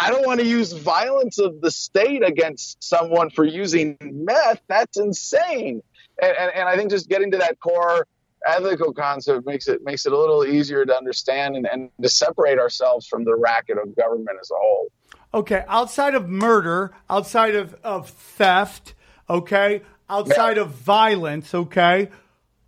[0.00, 4.60] I don't want to use violence of the state against someone for using meth.
[4.68, 5.82] That's insane.
[6.22, 8.06] and, and, and I think just getting to that core
[8.46, 12.58] ethical concept makes it makes it a little easier to understand and, and to separate
[12.58, 14.86] ourselves from the racket of government as a whole.
[15.34, 18.94] Okay, outside of murder, outside of, of theft,
[19.28, 20.62] okay, outside Yeah.
[20.62, 22.08] of violence, okay,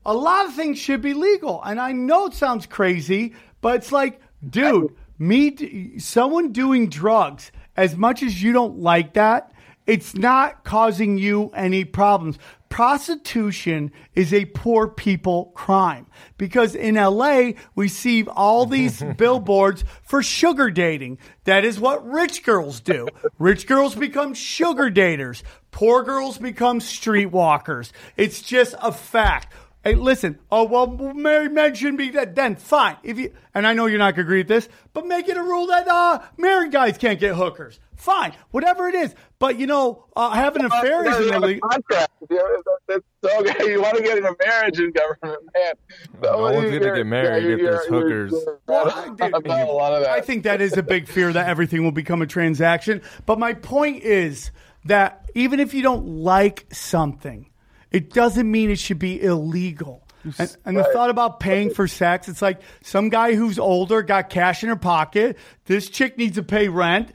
[0.05, 1.63] a lot of things should be legal.
[1.63, 7.53] And I know it sounds crazy, but it's like, dude, me, d- someone doing drugs,
[7.77, 9.53] as much as you don't like that,
[9.87, 12.39] it's not causing you any problems.
[12.71, 16.07] Prostitution is a poor people crime
[16.39, 21.19] because in LA, we see all these billboards for sugar dating.
[21.45, 23.09] That is what rich girls do.
[23.39, 25.43] Rich girls become sugar daters.
[25.71, 27.91] Poor girls become streetwalkers.
[28.17, 29.53] It's just a fact.
[29.83, 30.39] Hey, listen.
[30.51, 32.35] Oh well, married men shouldn't be that.
[32.35, 32.97] Then fine.
[33.03, 35.43] If you and I know you're not gonna agree with this, but make it a
[35.43, 37.81] rule that uh, married guys can't get hookers.
[37.97, 39.15] Fine, whatever it is.
[39.39, 42.13] But you know, uh, having an affair Yeah, isn't you have contract.
[42.29, 43.71] You know, that- that's okay.
[43.73, 45.75] You want to get in a marriage in government, man.
[46.23, 48.33] No one's gonna get married yeah, if there's hookers.
[48.33, 50.11] you're- dude, about a lot of that.
[50.11, 53.01] I think that is a big fear that everything will become a transaction.
[53.27, 54.51] But my point is
[54.87, 57.50] that even if you don't like something,
[57.91, 60.07] it doesn't mean it should be illegal.
[60.39, 64.29] And, and the thought about paying for sex, it's like some guy who's older got
[64.29, 65.39] cash in her pocket.
[65.65, 67.11] This chick needs to pay rent.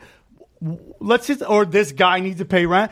[0.99, 2.91] Let's just, or this guy needs to pay rent.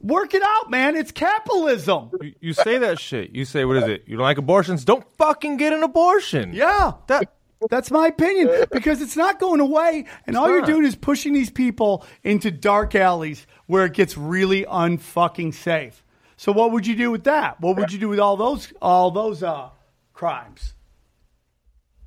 [0.00, 0.94] Work it out, man.
[0.94, 2.10] It's capitalism.
[2.20, 3.30] You, you say that shit.
[3.30, 4.04] You say, what is it?
[4.06, 4.84] You don't like abortions?
[4.84, 6.52] Don't fucking get an abortion.
[6.52, 6.92] Yeah.
[7.08, 7.32] That
[7.70, 10.68] That's my opinion because it's not going away, and all you're not.
[10.68, 16.04] doing is pushing these people into dark alleys where it gets really unfucking safe.
[16.36, 17.60] So what would you do with that?
[17.60, 19.70] What would you do with all those all those uh,
[20.12, 20.74] crimes?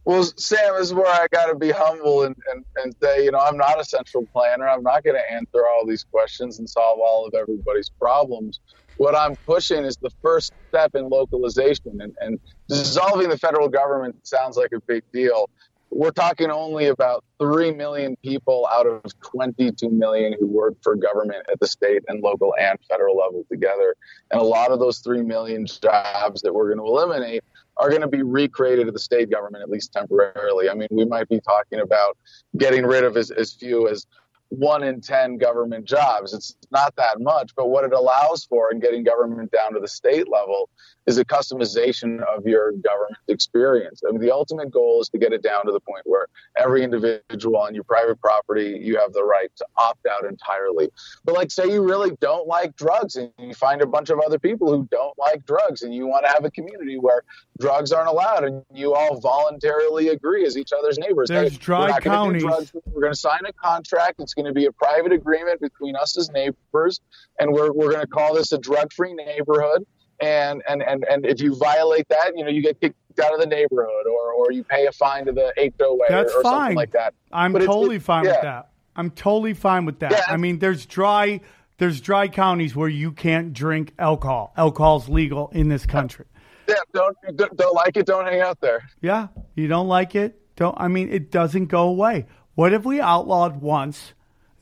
[0.06, 3.32] Well, Sam, this is where I got to be humble and, and, and say, you
[3.32, 4.68] know, I'm not a central planner.
[4.68, 8.60] I'm not going to answer all these questions and solve all of everybody's problems.
[8.98, 14.16] What I'm pushing is the first step in localization, and, and dissolving the federal government
[14.28, 15.50] sounds like a big deal.
[15.92, 21.46] We're talking only about 3 million people out of 22 million who work for government
[21.52, 23.96] at the state and local and federal level together.
[24.32, 27.44] And a lot of those 3 million jobs that we're going to eliminate
[27.78, 30.70] are going to be recreated at the state government, at least temporarily.
[30.70, 32.18] I mean, we might be talking about
[32.58, 34.06] getting rid of as, as few as
[34.50, 36.34] one in 10 government jobs.
[36.34, 39.88] It's not that much, but what it allows for in getting government down to the
[39.88, 40.70] state level
[41.06, 44.02] is a customization of your government experience.
[44.08, 46.28] I mean, the ultimate goal is to get it down to the point where
[46.58, 50.90] every individual on your private property, you have the right to opt out entirely.
[51.26, 54.40] But, like, say you really don't like drugs and you find a bunch of other
[54.40, 57.24] people who don't like drugs and you want to have a community where
[57.60, 61.30] drugs aren't allowed and you all voluntarily agree as each other's neighbors.
[61.30, 62.72] There's hey, dry we're not gonna do counties.
[62.72, 62.86] drugs.
[62.86, 64.20] We're going to sign a contract.
[64.20, 67.00] It's going to be a private agreement between us as neighbors,
[67.40, 69.86] and we're, we're going to call this a drug-free neighborhood.
[70.22, 73.40] And, and, and, and if you violate that, you know, you get kicked out of
[73.40, 76.44] the neighborhood or, or you pay a fine to the HOA oh That's or, or
[76.44, 76.54] fine.
[76.62, 77.14] something like that.
[77.32, 78.70] I'm But totally it's- fine with that.
[78.96, 80.12] I'm totally fine with that.
[80.12, 80.24] Yeah.
[80.28, 81.40] I mean, there's dry
[81.78, 84.52] there's dry counties where you can't drink alcohol.
[84.58, 86.26] Alcohol's legal in this country.
[86.68, 88.90] Yeah, don't, don't don't like it, don't hang out there.
[89.02, 90.38] Yeah, you don't like it.
[90.58, 90.76] Don't.
[90.78, 92.26] I mean, it doesn't go away.
[92.56, 94.14] What if we outlawed once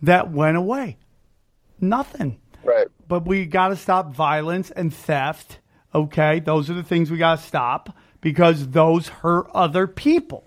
[0.01, 0.97] that went away?
[1.79, 2.39] Nothing.
[2.63, 2.87] Right.
[3.07, 5.59] But we got to stop violence and theft.
[5.95, 10.43] Okay, those are the things we got to stop because those hurt other people.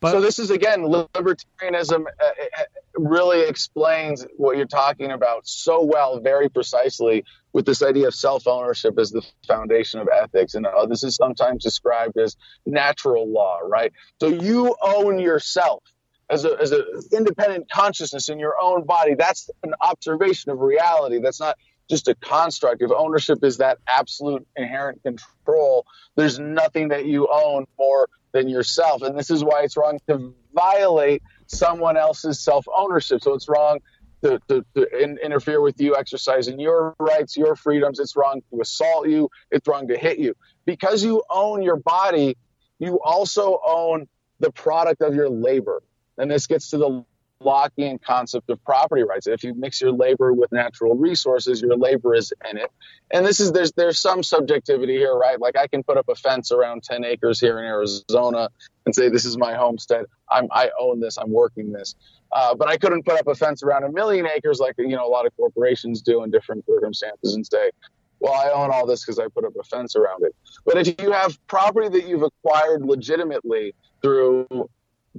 [0.00, 2.62] But so this is again libertarianism uh, uh,
[2.96, 8.98] really explains what you're talking about so well very precisely with this idea of self-ownership
[8.98, 13.92] as the foundation of ethics and uh, this is sometimes described as natural law right
[14.20, 15.82] so you own yourself
[16.28, 21.18] as a as a independent consciousness in your own body that's an observation of reality
[21.20, 21.56] that's not
[21.88, 27.66] just a construct if ownership is that absolute inherent control there's nothing that you own
[27.78, 29.02] more than yourself.
[29.02, 33.22] And this is why it's wrong to violate someone else's self ownership.
[33.22, 33.78] So it's wrong
[34.22, 37.98] to, to, to in, interfere with you exercising your rights, your freedoms.
[37.98, 39.30] It's wrong to assault you.
[39.50, 40.34] It's wrong to hit you.
[40.66, 42.36] Because you own your body,
[42.78, 44.06] you also own
[44.40, 45.82] the product of your labor.
[46.18, 47.04] And this gets to the
[47.42, 49.26] Lockean concept of property rights.
[49.26, 52.70] If you mix your labor with natural resources, your labor is in it.
[53.10, 55.38] And this is there's there's some subjectivity here, right?
[55.38, 58.48] Like I can put up a fence around 10 acres here in Arizona
[58.86, 60.06] and say this is my homestead.
[60.30, 61.18] I'm I own this.
[61.18, 61.94] I'm working this.
[62.32, 65.06] Uh, but I couldn't put up a fence around a million acres like you know
[65.06, 67.70] a lot of corporations do in different circumstances and say,
[68.18, 70.34] well, I own all this because I put up a fence around it.
[70.64, 74.46] But if you have property that you've acquired legitimately through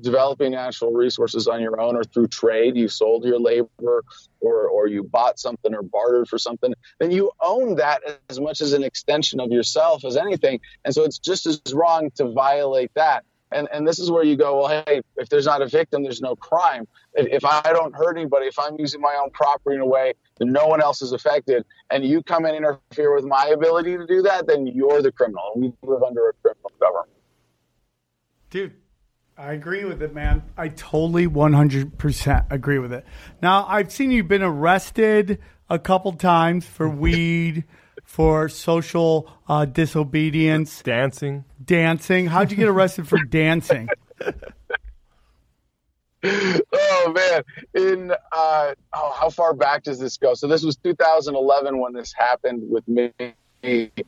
[0.02, 4.04] developing natural resources on your own or through trade, you sold your labor
[4.39, 8.62] or, or you bought something or bartered for something, then you own that as much
[8.62, 10.60] as an extension of yourself as anything.
[10.86, 13.24] And so it's just as wrong to violate that.
[13.52, 16.22] And, and this is where you go, well, hey, if there's not a victim, there's
[16.22, 16.86] no crime.
[17.14, 20.14] If, if I don't hurt anybody, if I'm using my own property in a way
[20.38, 24.06] that no one else is affected, and you come and interfere with my ability to
[24.06, 25.54] do that, then you're the criminal.
[25.56, 27.14] We live under a criminal government.
[28.50, 28.74] Dude,
[29.38, 30.41] I agree with it, man.
[30.57, 33.05] I totally 100% agree with it.
[33.39, 35.38] Now, I've seen you've been arrested
[35.69, 37.65] a couple times for weed,
[38.03, 41.45] for social uh, disobedience, Dancing.
[41.63, 42.25] dancing.
[42.27, 43.88] How'd you get arrested for dancing?
[46.23, 47.43] oh man
[47.75, 52.11] in uh oh, how far back does this go so this was 2011 when this
[52.11, 53.11] happened with me
[53.61, 54.03] 2008,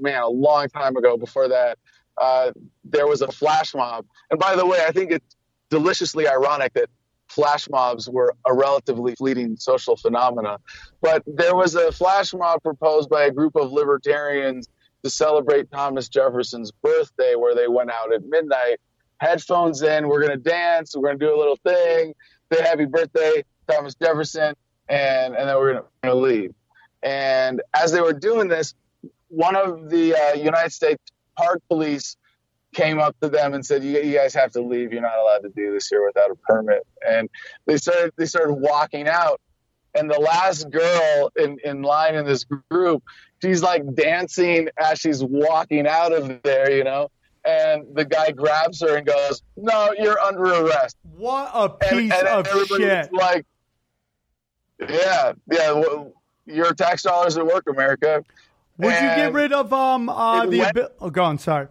[0.00, 1.76] man a long time ago before that
[2.18, 2.50] uh
[2.84, 5.36] there was a flash mob and by the way i think it's
[5.70, 6.88] deliciously ironic that
[7.28, 10.58] flash mobs were a relatively fleeting social phenomena
[11.00, 14.68] but there was a flash mob proposed by a group of libertarians
[15.02, 18.78] to celebrate thomas jefferson's birthday where they went out at midnight
[19.22, 20.08] headphones in.
[20.08, 20.94] We're gonna dance.
[20.96, 22.14] We're gonna do a little thing.
[22.52, 24.54] Say happy birthday, Thomas Jefferson,
[24.88, 26.52] and and then we're gonna, gonna leave.
[27.02, 28.74] And as they were doing this,
[29.28, 31.00] one of the uh, United States
[31.36, 32.16] Park Police
[32.74, 34.92] came up to them and said, you, "You guys have to leave.
[34.92, 37.28] You're not allowed to do this here without a permit." And
[37.66, 39.40] they started they started walking out.
[39.94, 43.02] And the last girl in, in line in this group,
[43.42, 47.10] she's like dancing as she's walking out of there, you know
[47.44, 52.28] and the guy grabs her and goes, "No, you're under arrest." What a piece and
[52.28, 53.12] of everybody's shit.
[53.12, 53.46] like,
[54.80, 56.04] "Yeah, yeah,
[56.46, 58.24] your tax dollars at work, America."
[58.78, 61.68] Would you get rid of um uh, the went- abi- oh, go on, sorry.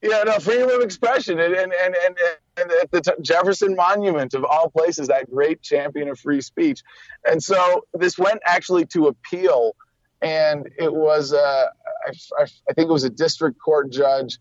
[0.00, 2.16] Yeah, no, freedom of expression, and and and and,
[2.56, 6.82] and at the t- Jefferson Monument of all places, that great champion of free speech,
[7.24, 9.76] and so this went actually to appeal,
[10.20, 11.66] and it was, uh,
[12.06, 12.10] I,
[12.40, 14.38] I, I think it was a district court judge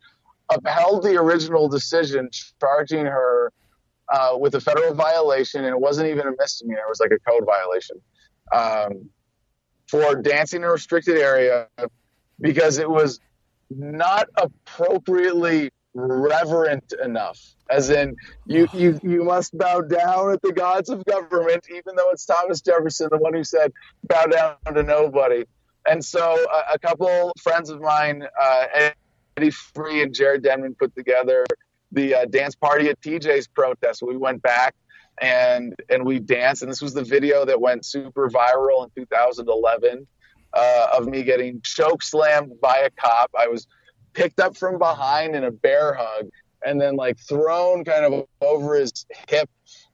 [0.51, 2.29] upheld the original decision
[2.59, 3.53] charging her
[4.11, 7.19] uh, with a federal violation, and it wasn't even a misdemeanor; it was like a
[7.19, 7.97] code violation.
[8.51, 9.09] Um,
[9.91, 11.67] for dancing in a restricted area
[12.39, 13.19] because it was
[13.69, 17.37] not appropriately reverent enough.
[17.69, 18.15] As in,
[18.45, 22.61] you, you, you must bow down at the gods of government, even though it's Thomas
[22.61, 23.73] Jefferson, the one who said,
[24.03, 25.43] bow down to nobody.
[25.85, 28.91] And so a, a couple friends of mine, uh,
[29.35, 31.43] Eddie Free and Jared Denman, put together
[31.91, 34.01] the uh, dance party at TJ's protest.
[34.01, 34.73] We went back
[35.21, 40.07] and and we danced, and this was the video that went super viral in 2011
[40.53, 43.31] uh, of me getting choke slammed by a cop.
[43.37, 43.67] I was
[44.13, 46.27] picked up from behind in a bear hug
[46.65, 49.49] and then like thrown kind of over his hip.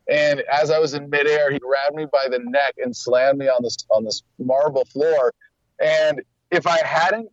[0.09, 3.47] And as I was in midair, he grabbed me by the neck and slammed me
[3.47, 5.33] on this on this marble floor.
[5.79, 7.29] And if I hadn't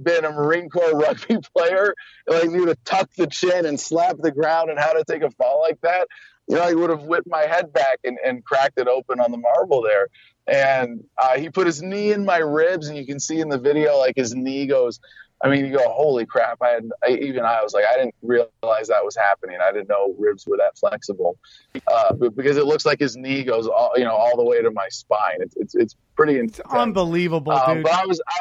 [0.00, 1.94] been a Marine Corps rugby player,
[2.28, 5.30] like knew to tuck the chin and slap the ground and how to take a
[5.32, 6.06] fall like that,
[6.48, 9.30] you know, I would have whipped my head back and, and cracked it open on
[9.30, 10.08] the marble there.
[10.46, 13.58] And uh, he put his knee in my ribs, and you can see in the
[13.58, 15.00] video like his knee goes.
[15.42, 16.58] I mean, you go, holy crap!
[16.62, 19.58] I had I, even I was like, I didn't realize that was happening.
[19.62, 21.38] I didn't know ribs were that flexible,
[21.86, 24.70] uh, because it looks like his knee goes, all, you know, all the way to
[24.70, 25.38] my spine.
[25.40, 26.60] It's it's, it's pretty intense.
[26.70, 27.84] Unbelievable, Um, dude.
[27.84, 28.38] but I was, I,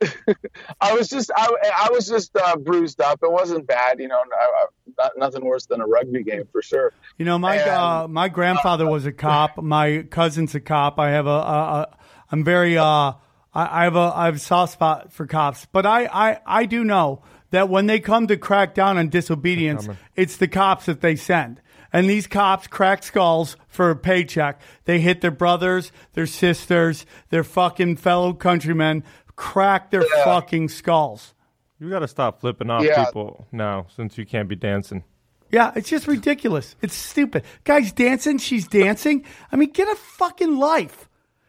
[0.80, 3.20] I was just, I, I was just uh, bruised up.
[3.22, 4.18] It wasn't bad, you know.
[4.18, 4.66] I, I,
[4.98, 6.92] not, nothing worse than a rugby game for sure.
[7.18, 9.56] You know, my And- uh, my grandfather was a cop.
[9.62, 10.98] My cousin's a cop.
[10.98, 11.96] I have a, a, a
[12.32, 13.14] I'm very uh, I,
[13.54, 15.66] I have a I have a soft spot for cops.
[15.72, 19.88] But I, I I do know that when they come to crack down on disobedience,
[20.16, 21.60] it's the cops that they send.
[21.92, 24.60] And these cops crack skulls for a paycheck.
[24.84, 29.02] They hit their brothers, their sisters, their fucking fellow countrymen,
[29.40, 30.24] crack their Yeah.
[30.24, 31.34] fucking skulls.
[31.78, 33.06] You got to stop flipping off Yeah.
[33.06, 35.02] people now since you can't be dancing.
[35.50, 36.76] Yeah, it's just ridiculous.
[36.82, 37.42] It's stupid.
[37.64, 39.24] Guys dancing, she's dancing.
[39.50, 41.08] I mean, get a fucking life.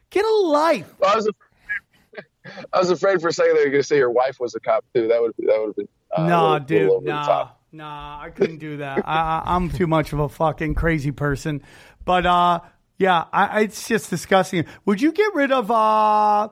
[0.09, 0.91] Get a life.
[1.05, 2.25] I was, afraid,
[2.73, 4.59] I was afraid for a second they were going to say your wife was a
[4.59, 5.07] cop too.
[5.09, 5.87] That would that would have been
[6.17, 6.81] uh, a nah, little- dude.
[6.81, 8.19] little over the Nah, nah.
[8.23, 9.07] I couldn't do that.
[9.07, 11.61] I, I, I'm too much of a fucking crazy person.
[12.05, 12.61] But uh,
[12.97, 14.65] yeah, I, I- it's just disgusting.
[14.85, 16.49] Would you get rid of uh n-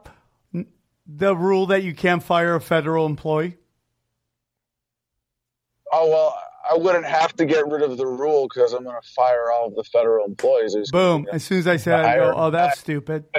[1.17, 3.57] the rule that you can't fire a federal employee?
[5.91, 6.37] Oh well,
[6.69, 9.67] I wouldn't have to get rid of the rule because I'm going to fire all
[9.67, 10.75] of the federal employees.
[10.91, 11.25] Boom.
[11.31, 13.25] As soon as I said, it, I go, oh, that's stupid.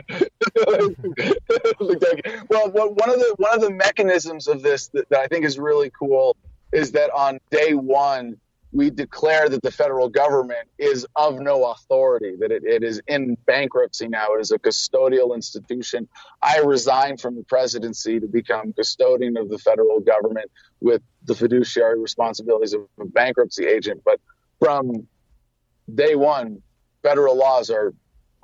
[2.48, 5.58] Well, one of the one of the mechanisms of this that, that I think is
[5.58, 6.36] really cool
[6.72, 8.38] is that on day one,
[8.72, 13.36] we declare that the federal government is of no authority, that it, it is in
[13.46, 14.34] bankruptcy now.
[14.34, 16.08] It is a custodial institution.
[16.40, 20.50] I resign from the presidency to become custodian of the federal government
[20.80, 24.02] with the fiduciary responsibilities of a bankruptcy agent.
[24.04, 24.20] But
[24.60, 25.08] from
[25.92, 26.62] day one,
[27.02, 27.92] federal laws are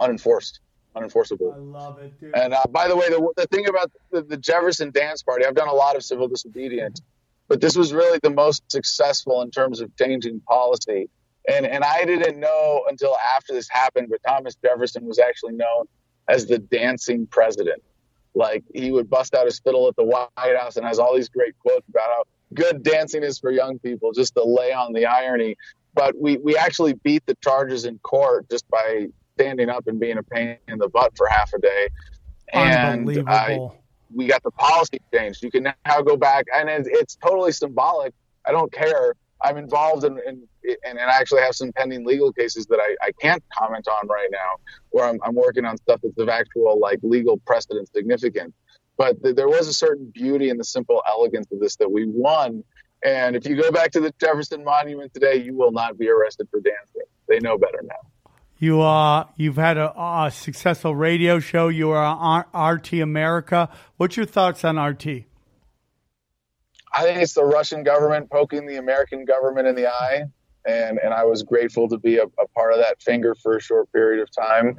[0.00, 0.58] unenforced,
[0.96, 1.54] unenforceable.
[1.54, 2.34] I love it, dude.
[2.34, 5.54] And uh, by the way, the, the thing about the, the Jefferson Dance Party, I've
[5.54, 7.00] done a lot of civil disobedience,
[7.48, 11.08] but this was really the most successful in terms of changing policy.
[11.48, 15.86] And and I didn't know until after this happened, but Thomas Jefferson was actually known
[16.28, 17.82] as the dancing president.
[18.34, 21.28] Like he would bust out his fiddle at the White House and has all these
[21.28, 25.06] great quotes about how good dancing is for young people, just to lay on the
[25.06, 25.56] irony.
[25.94, 30.18] But we, we actually beat the charges in court just by standing up and being
[30.18, 31.88] a pain in the butt for half a day.
[32.52, 33.76] And Unbelievable.
[34.14, 35.42] We got the policy changed.
[35.42, 38.12] You can now go back, and it's, it's totally symbolic.
[38.44, 39.14] I don't care.
[39.42, 40.46] I'm involved in, in
[40.84, 44.08] and, and I actually have some pending legal cases that I, I can't comment on
[44.08, 44.54] right now,
[44.90, 48.52] where I'm, I'm working on stuff that's of actual like legal precedent significance.
[48.96, 52.06] But th- there was a certain beauty in the simple elegance of this that we
[52.06, 52.64] won.
[53.04, 56.48] And if you go back to the Jefferson Monument today, you will not be arrested
[56.50, 57.02] for dancing.
[57.28, 58.10] They know better now.
[58.58, 61.68] You uh, you've had a, a successful radio show.
[61.68, 62.44] You are on
[62.74, 63.68] RT America.
[63.98, 65.06] What's your thoughts on RT?
[66.92, 70.24] I think it's the Russian government poking the American government in the eye,
[70.66, 73.60] and and I was grateful to be a, a part of that finger for a
[73.60, 74.78] short period of time.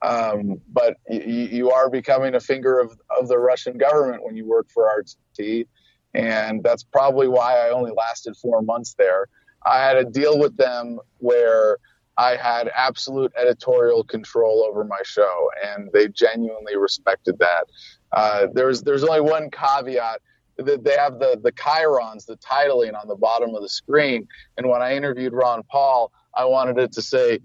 [0.00, 4.46] Um, but y- you are becoming a finger of, of the Russian government when you
[4.46, 5.66] work for RT,
[6.14, 9.26] and that's probably why I only lasted four months there.
[9.66, 11.76] I had a deal with them where
[12.18, 17.66] I had absolute editorial control over my show, and they genuinely respected that.
[18.12, 20.20] Uh, there's there's only one caveat
[20.56, 24.26] that they have the the chyrons, the titling on the bottom of the screen.
[24.56, 27.38] And when I interviewed Ron Paul, I wanted it to say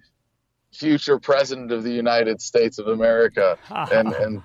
[0.73, 4.41] "Future President of the United States of America," and and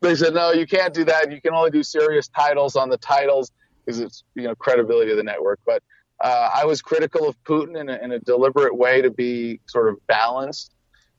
[0.00, 1.32] they said no, you can't do that.
[1.32, 3.52] You can only do serious titles on the titles
[3.84, 5.60] because it's you know credibility of the network.
[5.64, 5.82] But
[6.20, 9.88] uh, I was critical of Putin in a, in a deliberate way to be sort
[9.88, 10.74] of balanced.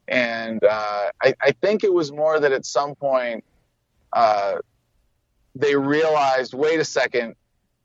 [0.08, 3.44] And uh, I, I think it was more that at some point
[4.14, 4.58] uh,
[5.56, 7.36] they realized, wait a second,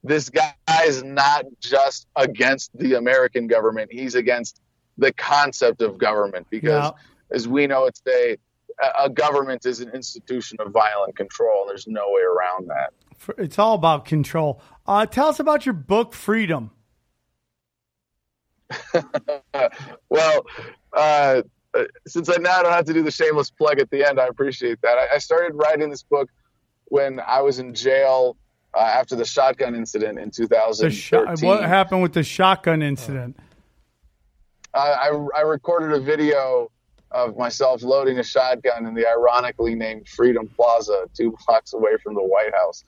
[0.02, 0.54] this guy
[0.84, 4.60] is not just against the American government; he's against
[4.98, 6.46] the concept of government.
[6.50, 7.36] Because, Yeah.
[7.36, 8.36] as we know it today,
[8.80, 12.92] a, a government is an institution of violent control, there's no way around that.
[13.38, 14.60] It's all about control.
[14.86, 16.70] Uh, tell us about your book, Freedom.
[20.08, 20.46] well,
[20.92, 21.42] uh,
[21.74, 24.26] uh, since I now don't have to do the shameless plug at the end, I
[24.26, 24.98] appreciate that.
[24.98, 26.28] I, I started writing this book
[26.86, 28.36] when I was in jail
[28.74, 30.90] uh, after the shotgun incident in The 2013.
[30.90, 33.36] shot, what happened with the shotgun incident?
[34.74, 36.70] I, I, I recorded a video
[37.10, 42.14] of myself loading a shotgun in the ironically named Freedom Plaza, two blocks away from
[42.14, 42.84] the White House.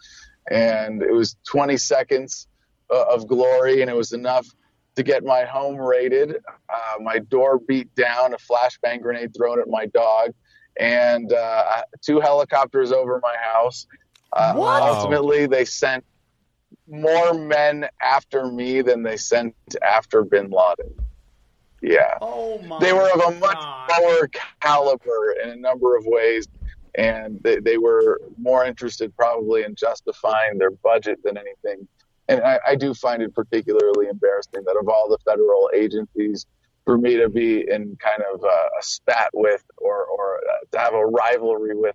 [0.51, 2.49] And it was 20 seconds
[2.91, 4.47] uh, of glory, and it was enough
[4.99, 6.37] to get my home raided,
[6.69, 10.33] uh, my door beat down, a flashbang grenade thrown at my dog,
[10.79, 13.87] and uh, two helicopters over my house.
[14.33, 14.83] Uh, What?
[14.83, 16.05] Ultimately, they sent
[16.89, 20.93] more men after me than they sent after bin Laden.
[21.81, 22.81] Yeah Oh my!
[22.81, 23.91] they were of a much God.
[24.03, 24.29] lower
[24.61, 26.49] caliber in a number of ways
[26.97, 31.87] and they, they were more interested probably in justifying their budget than anything
[32.29, 36.47] and I, I do find it particularly embarrassing that of all the federal agencies
[36.85, 40.79] for me to be in kind of a, a spat with or, or uh, to
[40.79, 41.95] have a rivalry with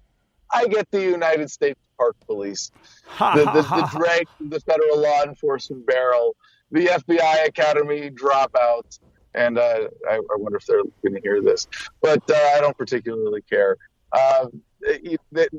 [0.51, 2.71] i get the united states park police
[3.19, 6.35] the, the, the drag the federal law enforcement barrel
[6.71, 8.99] the fbi academy dropouts
[9.35, 11.67] and uh, I, I wonder if they're going to hear this,
[12.03, 13.77] but uh, I don't particularly care.
[14.11, 14.45] Uh,
[14.81, 15.51] it- it-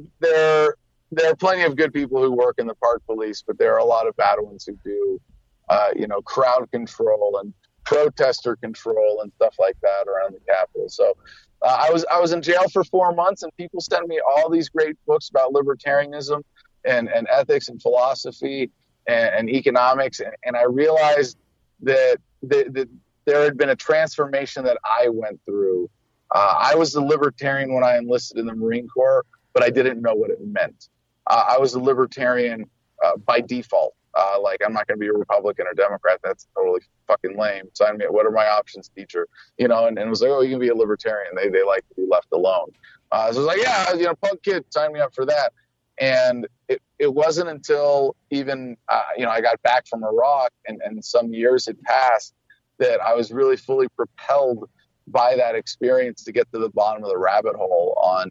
[1.14, 3.78] there, are plenty of good people who work in the park police, but there are
[3.78, 5.20] a lot of bad ones who do,
[5.68, 7.52] uh, you know, crowd control and
[7.84, 10.88] protester control and stuff like that around the Capitol.
[10.88, 11.14] So
[11.62, 14.50] uh, I was I was in jail for four months, and people sent me all
[14.50, 16.42] these great books about libertarianism
[16.84, 18.70] and, and ethics and philosophy
[19.06, 21.38] and, and economics, and, and I realized
[21.82, 22.88] that the, the
[23.26, 25.90] there had been a transformation that I went through.
[26.34, 30.02] Uh, I was a libertarian when I enlisted in the Marine Corps, but I didn't
[30.02, 30.88] know what it meant.
[31.26, 32.68] Uh, I was a libertarian
[33.04, 33.94] uh, by default.
[34.16, 36.20] Uh, like I'm not going to be a Republican or Democrat.
[36.22, 37.64] That's totally fucking lame.
[37.72, 38.04] Sign me.
[38.04, 38.12] Up.
[38.12, 39.26] What are my options, teacher?
[39.58, 41.34] You know, and, and it was like, oh, you can be a libertarian.
[41.34, 42.70] They they like to be left alone.
[43.10, 45.52] Uh, so I was like, yeah, you know, punk kid, sign me up for that.
[46.00, 50.80] And it, it wasn't until even, uh, you know, I got back from Iraq and,
[50.84, 52.34] and some years had passed
[52.78, 54.68] that I was really fully propelled
[55.06, 58.30] by that experience to get to the bottom of the rabbit hole on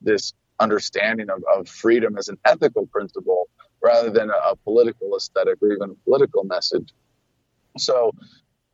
[0.00, 3.48] this understanding of, of freedom as an ethical principle
[3.82, 6.92] rather than a, a political aesthetic or even a political message.
[7.78, 8.12] So,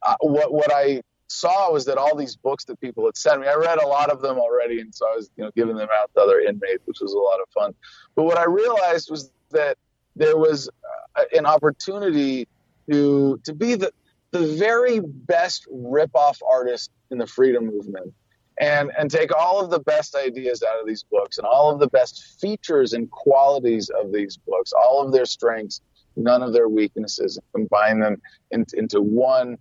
[0.03, 3.47] uh, what what I saw was that all these books that people had sent me,
[3.49, 5.89] I read a lot of them already, and so I was you know giving them
[5.93, 7.74] out to other inmates, which was a lot of fun.
[8.14, 9.76] But what I realized was that
[10.14, 10.68] there was
[11.16, 12.49] uh, an opportunity
[12.91, 13.93] to to be the
[14.32, 18.12] the very best rip-off artist in the freedom movement
[18.61, 21.78] and and take all of the best ideas out of these books and all of
[21.78, 25.80] the best features and qualities of these books all of their strengths
[26.16, 29.59] none of their weaknesses and combine them in, into one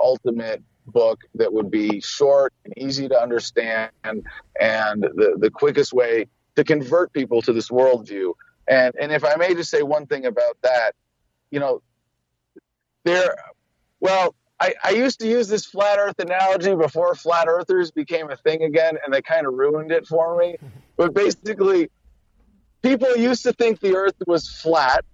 [0.00, 6.26] ultimate book that would be short and easy to understand and the, the quickest way
[6.56, 8.32] to convert people to this worldview.
[8.66, 10.92] And and if i may just say one thing about that
[11.50, 11.82] you know
[13.04, 13.36] there
[14.00, 18.36] well, I, I used to use this flat Earth analogy before flat Earthers became a
[18.36, 20.56] thing again, and they kind of ruined it for me.
[20.96, 21.90] But basically,
[22.82, 25.04] people used to think the Earth was flat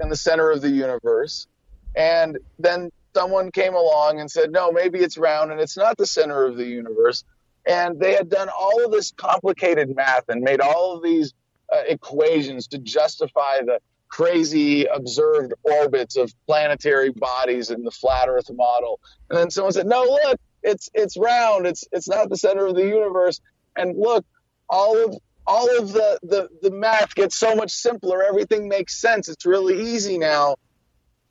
[0.00, 1.48] in the center of the universe,
[1.96, 6.06] and then someone came along and said, no, maybe it's round and it's not the
[6.06, 7.24] center of the universe.
[7.66, 11.34] And they had done all of this complicated math and made all of these
[11.72, 13.80] uh, equations to justify the
[14.12, 19.00] crazy observed orbits of planetary bodies in the flat Earth model.
[19.30, 21.66] And then someone said, "No, look, it's it's round.
[21.66, 23.40] It's it's not the center of the universe."
[23.74, 24.24] And look,
[24.68, 28.22] all of all of the the the math gets so much simpler.
[28.22, 29.28] Everything makes sense.
[29.28, 30.56] It's really easy now.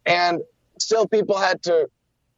[0.06, 0.42] And
[0.80, 1.88] still, people had to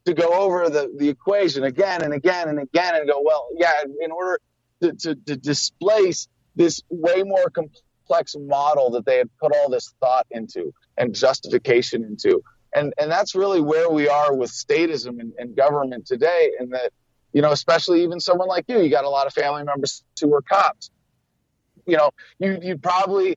[0.05, 3.71] to go over the the equation again and again and again and go, well, yeah,
[4.01, 4.41] in order
[4.81, 6.27] to to, to displace
[6.57, 11.13] this way more complex complex model that they had put all this thought into and
[11.13, 12.43] justification into.
[12.75, 16.51] And, and that's really where we are with statism and, and government today.
[16.59, 16.91] And that,
[17.31, 20.33] you know, especially even someone like you, you got a lot of family members who
[20.33, 20.89] are cops.
[21.85, 23.35] You know, you, you'd probably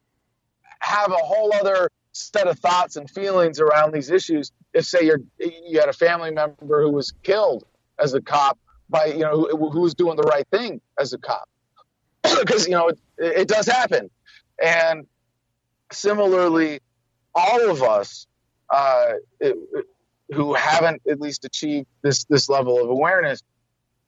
[0.81, 5.21] have a whole other set of thoughts and feelings around these issues if, say, you're,
[5.39, 7.65] you had a family member who was killed
[7.99, 8.59] as a cop
[8.89, 11.49] by, you know, who, who was doing the right thing as a cop.
[12.41, 14.11] Because, you know, it, it does happen.
[14.63, 15.07] And
[15.93, 16.81] similarly,
[17.35, 18.27] all of us
[18.71, 19.57] uh, it,
[20.33, 23.43] who haven't at least achieved this this level of awareness,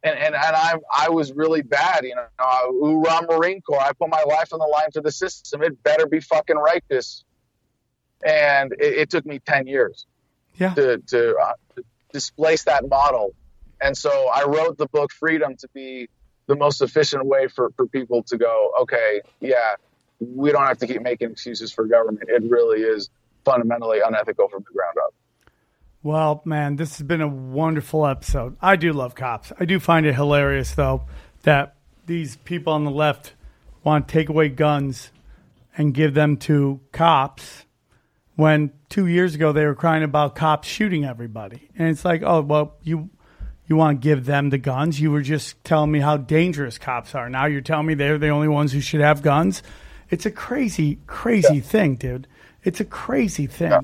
[0.03, 2.27] and and, and I I was really bad, you know.
[2.39, 3.81] Uh, Hoorah Marine Corps!
[3.81, 5.63] I put my life on the line for the system.
[5.63, 7.25] It better be fucking righteous.
[8.25, 10.07] And it, it took me ten years,
[10.57, 13.33] yeah, to to, uh, to displace that model.
[13.81, 16.09] And so I wrote the book Freedom to be
[16.47, 19.77] the most efficient way for, for people to go, okay, yeah,
[20.21, 22.29] we don't have to keep making excuses for government.
[22.29, 23.11] It really is
[23.45, 25.15] fundamentally unethical from the ground up.
[26.03, 28.57] Well, man, this has been a wonderful episode.
[28.61, 29.53] I do love cops.
[29.59, 31.07] I do find it hilarious, though,
[31.43, 31.75] that
[32.07, 33.35] these people on the left
[33.85, 35.11] want to take away guns
[35.77, 37.65] and give them to cops
[38.37, 41.69] when two years ago they were crying about cops shooting everybody.
[41.77, 43.11] And it's like, oh, well, you
[43.67, 44.99] you want to give them the guns.
[45.01, 47.29] You were just telling me how dangerous cops are.
[47.29, 49.63] Now you're telling me they're the only ones who should have guns.
[50.11, 51.61] It's a crazy, crazy yeah.
[51.61, 52.27] thing, dude.
[52.65, 53.71] It's a crazy thing.
[53.71, 53.81] Yeah.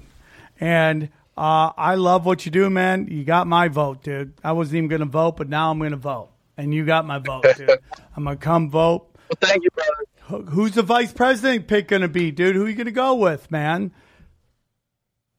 [0.60, 3.08] And uh, I love what you do, man.
[3.08, 4.34] You got my vote, dude.
[4.42, 6.30] I wasn't even going to vote, but now I'm going to vote.
[6.56, 7.68] And you got my vote, dude.
[8.16, 9.08] I'm going to come vote.
[9.28, 10.50] Well, thank you, brother.
[10.50, 12.56] Who's the vice president pick going to be, dude?
[12.56, 13.92] Who are you going to go with, man?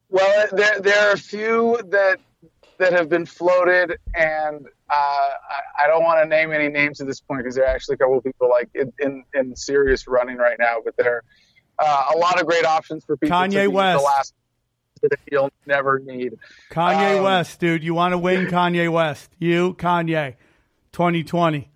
[0.09, 2.19] Well, there, there are a few that
[2.77, 7.07] that have been floated, and uh, I, I, don't want to name any names at
[7.07, 10.07] this point because there are actually a couple of people like in, in, in serious
[10.07, 10.77] running right now.
[10.83, 11.23] But there are
[11.79, 13.35] uh, a lot of great options for people.
[13.35, 13.99] Kanye West.
[13.99, 14.33] The last
[15.01, 16.33] that you'll never need.
[16.71, 17.83] Kanye um, West, dude.
[17.83, 19.31] You want to win Kanye West?
[19.39, 20.35] You, Kanye,
[20.91, 21.69] 2020.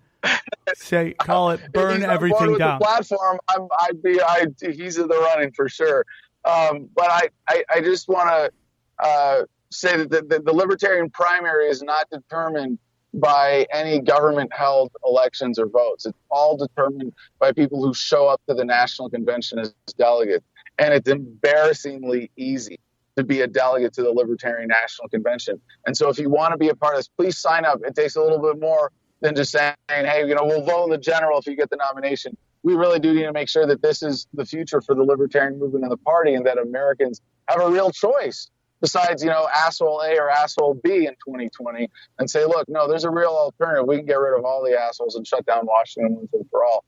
[0.74, 2.78] Say, call it, burn everything down.
[2.78, 6.04] The platform, I'm, I'd be, I, he's in the running for sure.
[6.44, 11.10] Um, but I, I, I just want to uh, say that the, the, the libertarian
[11.10, 12.78] primary is not determined
[13.14, 16.06] by any government held elections or votes.
[16.06, 20.44] It's all determined by people who show up to the national convention as delegates.
[20.78, 22.78] And it's embarrassingly easy
[23.16, 25.60] to be a delegate to the Libertarian National Convention.
[25.86, 27.80] And so if you want to be a part of this, please sign up.
[27.84, 30.90] It takes a little bit more than just saying, hey, you know, we'll vote in
[30.90, 32.36] the general if you get the nomination.
[32.62, 35.58] We really do need to make sure that this is the future for the libertarian
[35.58, 38.50] movement and the party and that Americans have a real choice
[38.80, 41.88] besides, you know, asshole A or asshole B in 2020
[42.18, 43.86] and say, look, no, there's a real alternative.
[43.86, 46.64] We can get rid of all the assholes and shut down Washington once and for
[46.64, 46.84] all.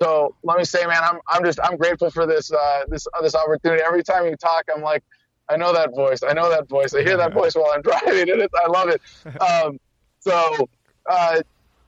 [0.00, 3.20] So let me say, man, I'm I'm just I'm grateful for this uh, this uh,
[3.20, 3.82] this opportunity.
[3.86, 5.04] Every time you talk, I'm like,
[5.48, 6.22] I know that voice.
[6.22, 6.94] I know that voice.
[6.94, 9.02] I hear that voice while I'm driving, and I love it.
[9.40, 9.78] Um,
[10.20, 10.68] so
[11.06, 11.40] uh,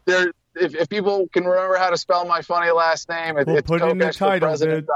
[0.06, 3.56] there, if, if people can remember how to spell my funny last name, it, We'll
[3.56, 4.88] it's put it in the title, dude.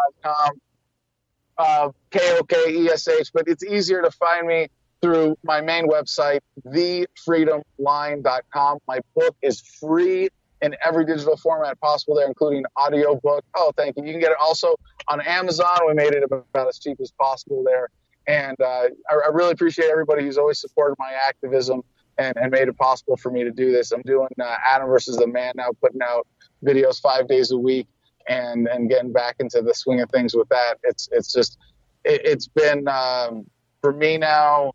[1.58, 4.68] Uh, K O K E S H, but it's easier to find me
[5.00, 8.78] through my main website, thefreedomline.com.
[8.88, 10.28] My book is free
[10.62, 13.44] in every digital format possible there, including audio book.
[13.54, 14.04] Oh, thank you.
[14.04, 14.74] You can get it also
[15.08, 15.78] on Amazon.
[15.86, 17.88] We made it about as cheap as possible there.
[18.26, 21.82] And uh, I, I really appreciate everybody who's always supported my activism
[22.18, 23.92] and, and made it possible for me to do this.
[23.92, 26.26] I'm doing uh, Adam versus the Man now, putting out
[26.64, 27.86] videos five days a week
[28.28, 30.78] and, and getting back into the swing of things with that.
[30.82, 31.58] It's, it's just,
[32.04, 33.46] it, it's been, um,
[33.80, 34.72] for me now,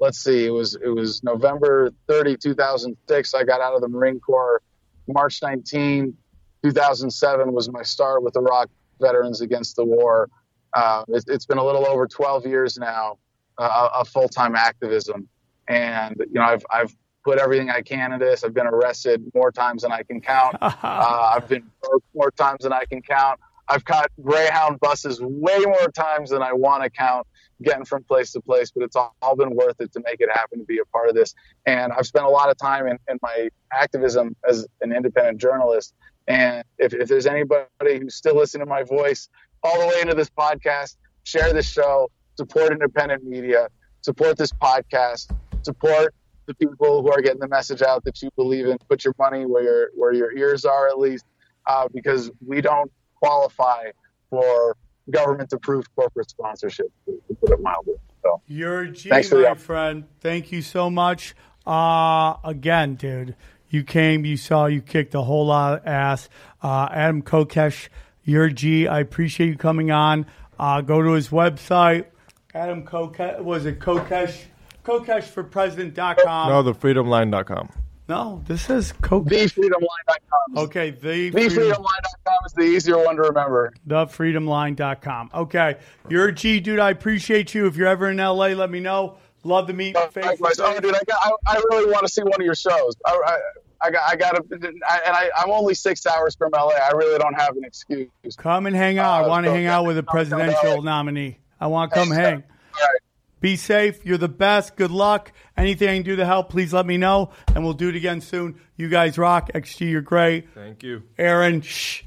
[0.00, 3.34] let's see, it was, it was November 30, 2006.
[3.34, 4.60] I got out of the Marine Corps
[5.08, 6.16] March 19,
[6.62, 8.68] 2007 was my start with Iraq
[9.00, 10.28] Veterans Against the War.
[10.74, 13.18] Uh, it, it's been a little over 12 years now
[13.58, 15.28] uh, of full-time activism,
[15.68, 16.96] and you know I've I've
[17.26, 18.44] put everything I can into this.
[18.44, 20.56] I've been arrested more times than I can count.
[20.62, 23.40] uh, I've been broke more times than I can count.
[23.68, 27.26] I've caught Greyhound buses way more times than I want to count,
[27.60, 28.70] getting from place to place.
[28.70, 31.08] But it's all, all been worth it to make it happen to be a part
[31.08, 31.34] of this.
[31.66, 35.94] And I've spent a lot of time in, in my activism as an independent journalist.
[36.28, 39.28] And if, if there's anybody who's still listening to my voice
[39.64, 43.66] all the way into this podcast, share this show, support independent media,
[44.02, 46.14] support this podcast, support
[46.46, 48.78] the people who are getting the message out that you believe in.
[48.88, 51.24] Put your money where your where your ears are, at least,
[51.66, 52.90] uh, because we don't
[53.20, 53.90] qualify
[54.30, 54.76] for
[55.10, 57.94] government approved corporate sponsorship, to, to put it mildly.
[58.22, 60.04] So You're G, Thanks for my friend.
[60.20, 61.34] Thank you so much.
[61.66, 63.36] Uh, again, dude,
[63.68, 66.28] you came, you saw, you kicked a whole lot of ass.
[66.62, 67.88] Uh, Adam Kokesh,
[68.24, 68.86] you're a G.
[68.86, 70.26] I appreciate you coming on.
[70.58, 72.06] Uh, go to his website.
[72.54, 74.44] Adam Kokesh, was it Kokesh?
[74.86, 76.48] KokeshforPresident.com.
[76.48, 77.70] No, thefreedomline.com.
[78.08, 79.28] No, this is Kokesh.
[79.52, 80.58] thefreedomline.com.
[80.58, 83.72] Okay, the Freedom, Thefreedomline.com is the easier one to remember.
[83.88, 85.30] thefreedomline.com.
[85.34, 85.76] Okay,
[86.08, 86.78] you're a G, dude.
[86.78, 87.66] I appreciate you.
[87.66, 89.16] If you're ever in LA, let me know.
[89.42, 90.58] Love to meet face to Likewise.
[90.60, 92.94] Oh, dude, I, got, I, I really want to see one of your shows.
[93.04, 93.38] I, I,
[93.86, 96.68] I got, I got to, and I, I'm only six hours from LA.
[96.70, 98.08] I really don't have an excuse.
[98.36, 99.22] Come and hang out.
[99.22, 101.38] I Uh, want to so hang out with a come down to presidential nominee.
[101.60, 102.34] I want to come Thanks, hang.
[102.34, 102.40] All
[102.82, 103.00] right.
[103.46, 104.04] Be safe.
[104.04, 104.74] You're the best.
[104.74, 105.30] Good luck.
[105.56, 108.20] Anything I can do to help, please let me know, and we'll do it again
[108.20, 108.60] soon.
[108.76, 109.52] You guys rock.
[109.52, 110.52] XG, you're great.
[110.52, 111.04] Thank you.
[111.16, 112.02] Aaron, shh.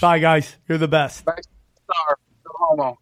[0.00, 0.56] Bye, guys.
[0.66, 1.24] You're the best.
[1.24, 1.46] Thanks,
[1.84, 2.18] Star.
[2.44, 2.98] No homo.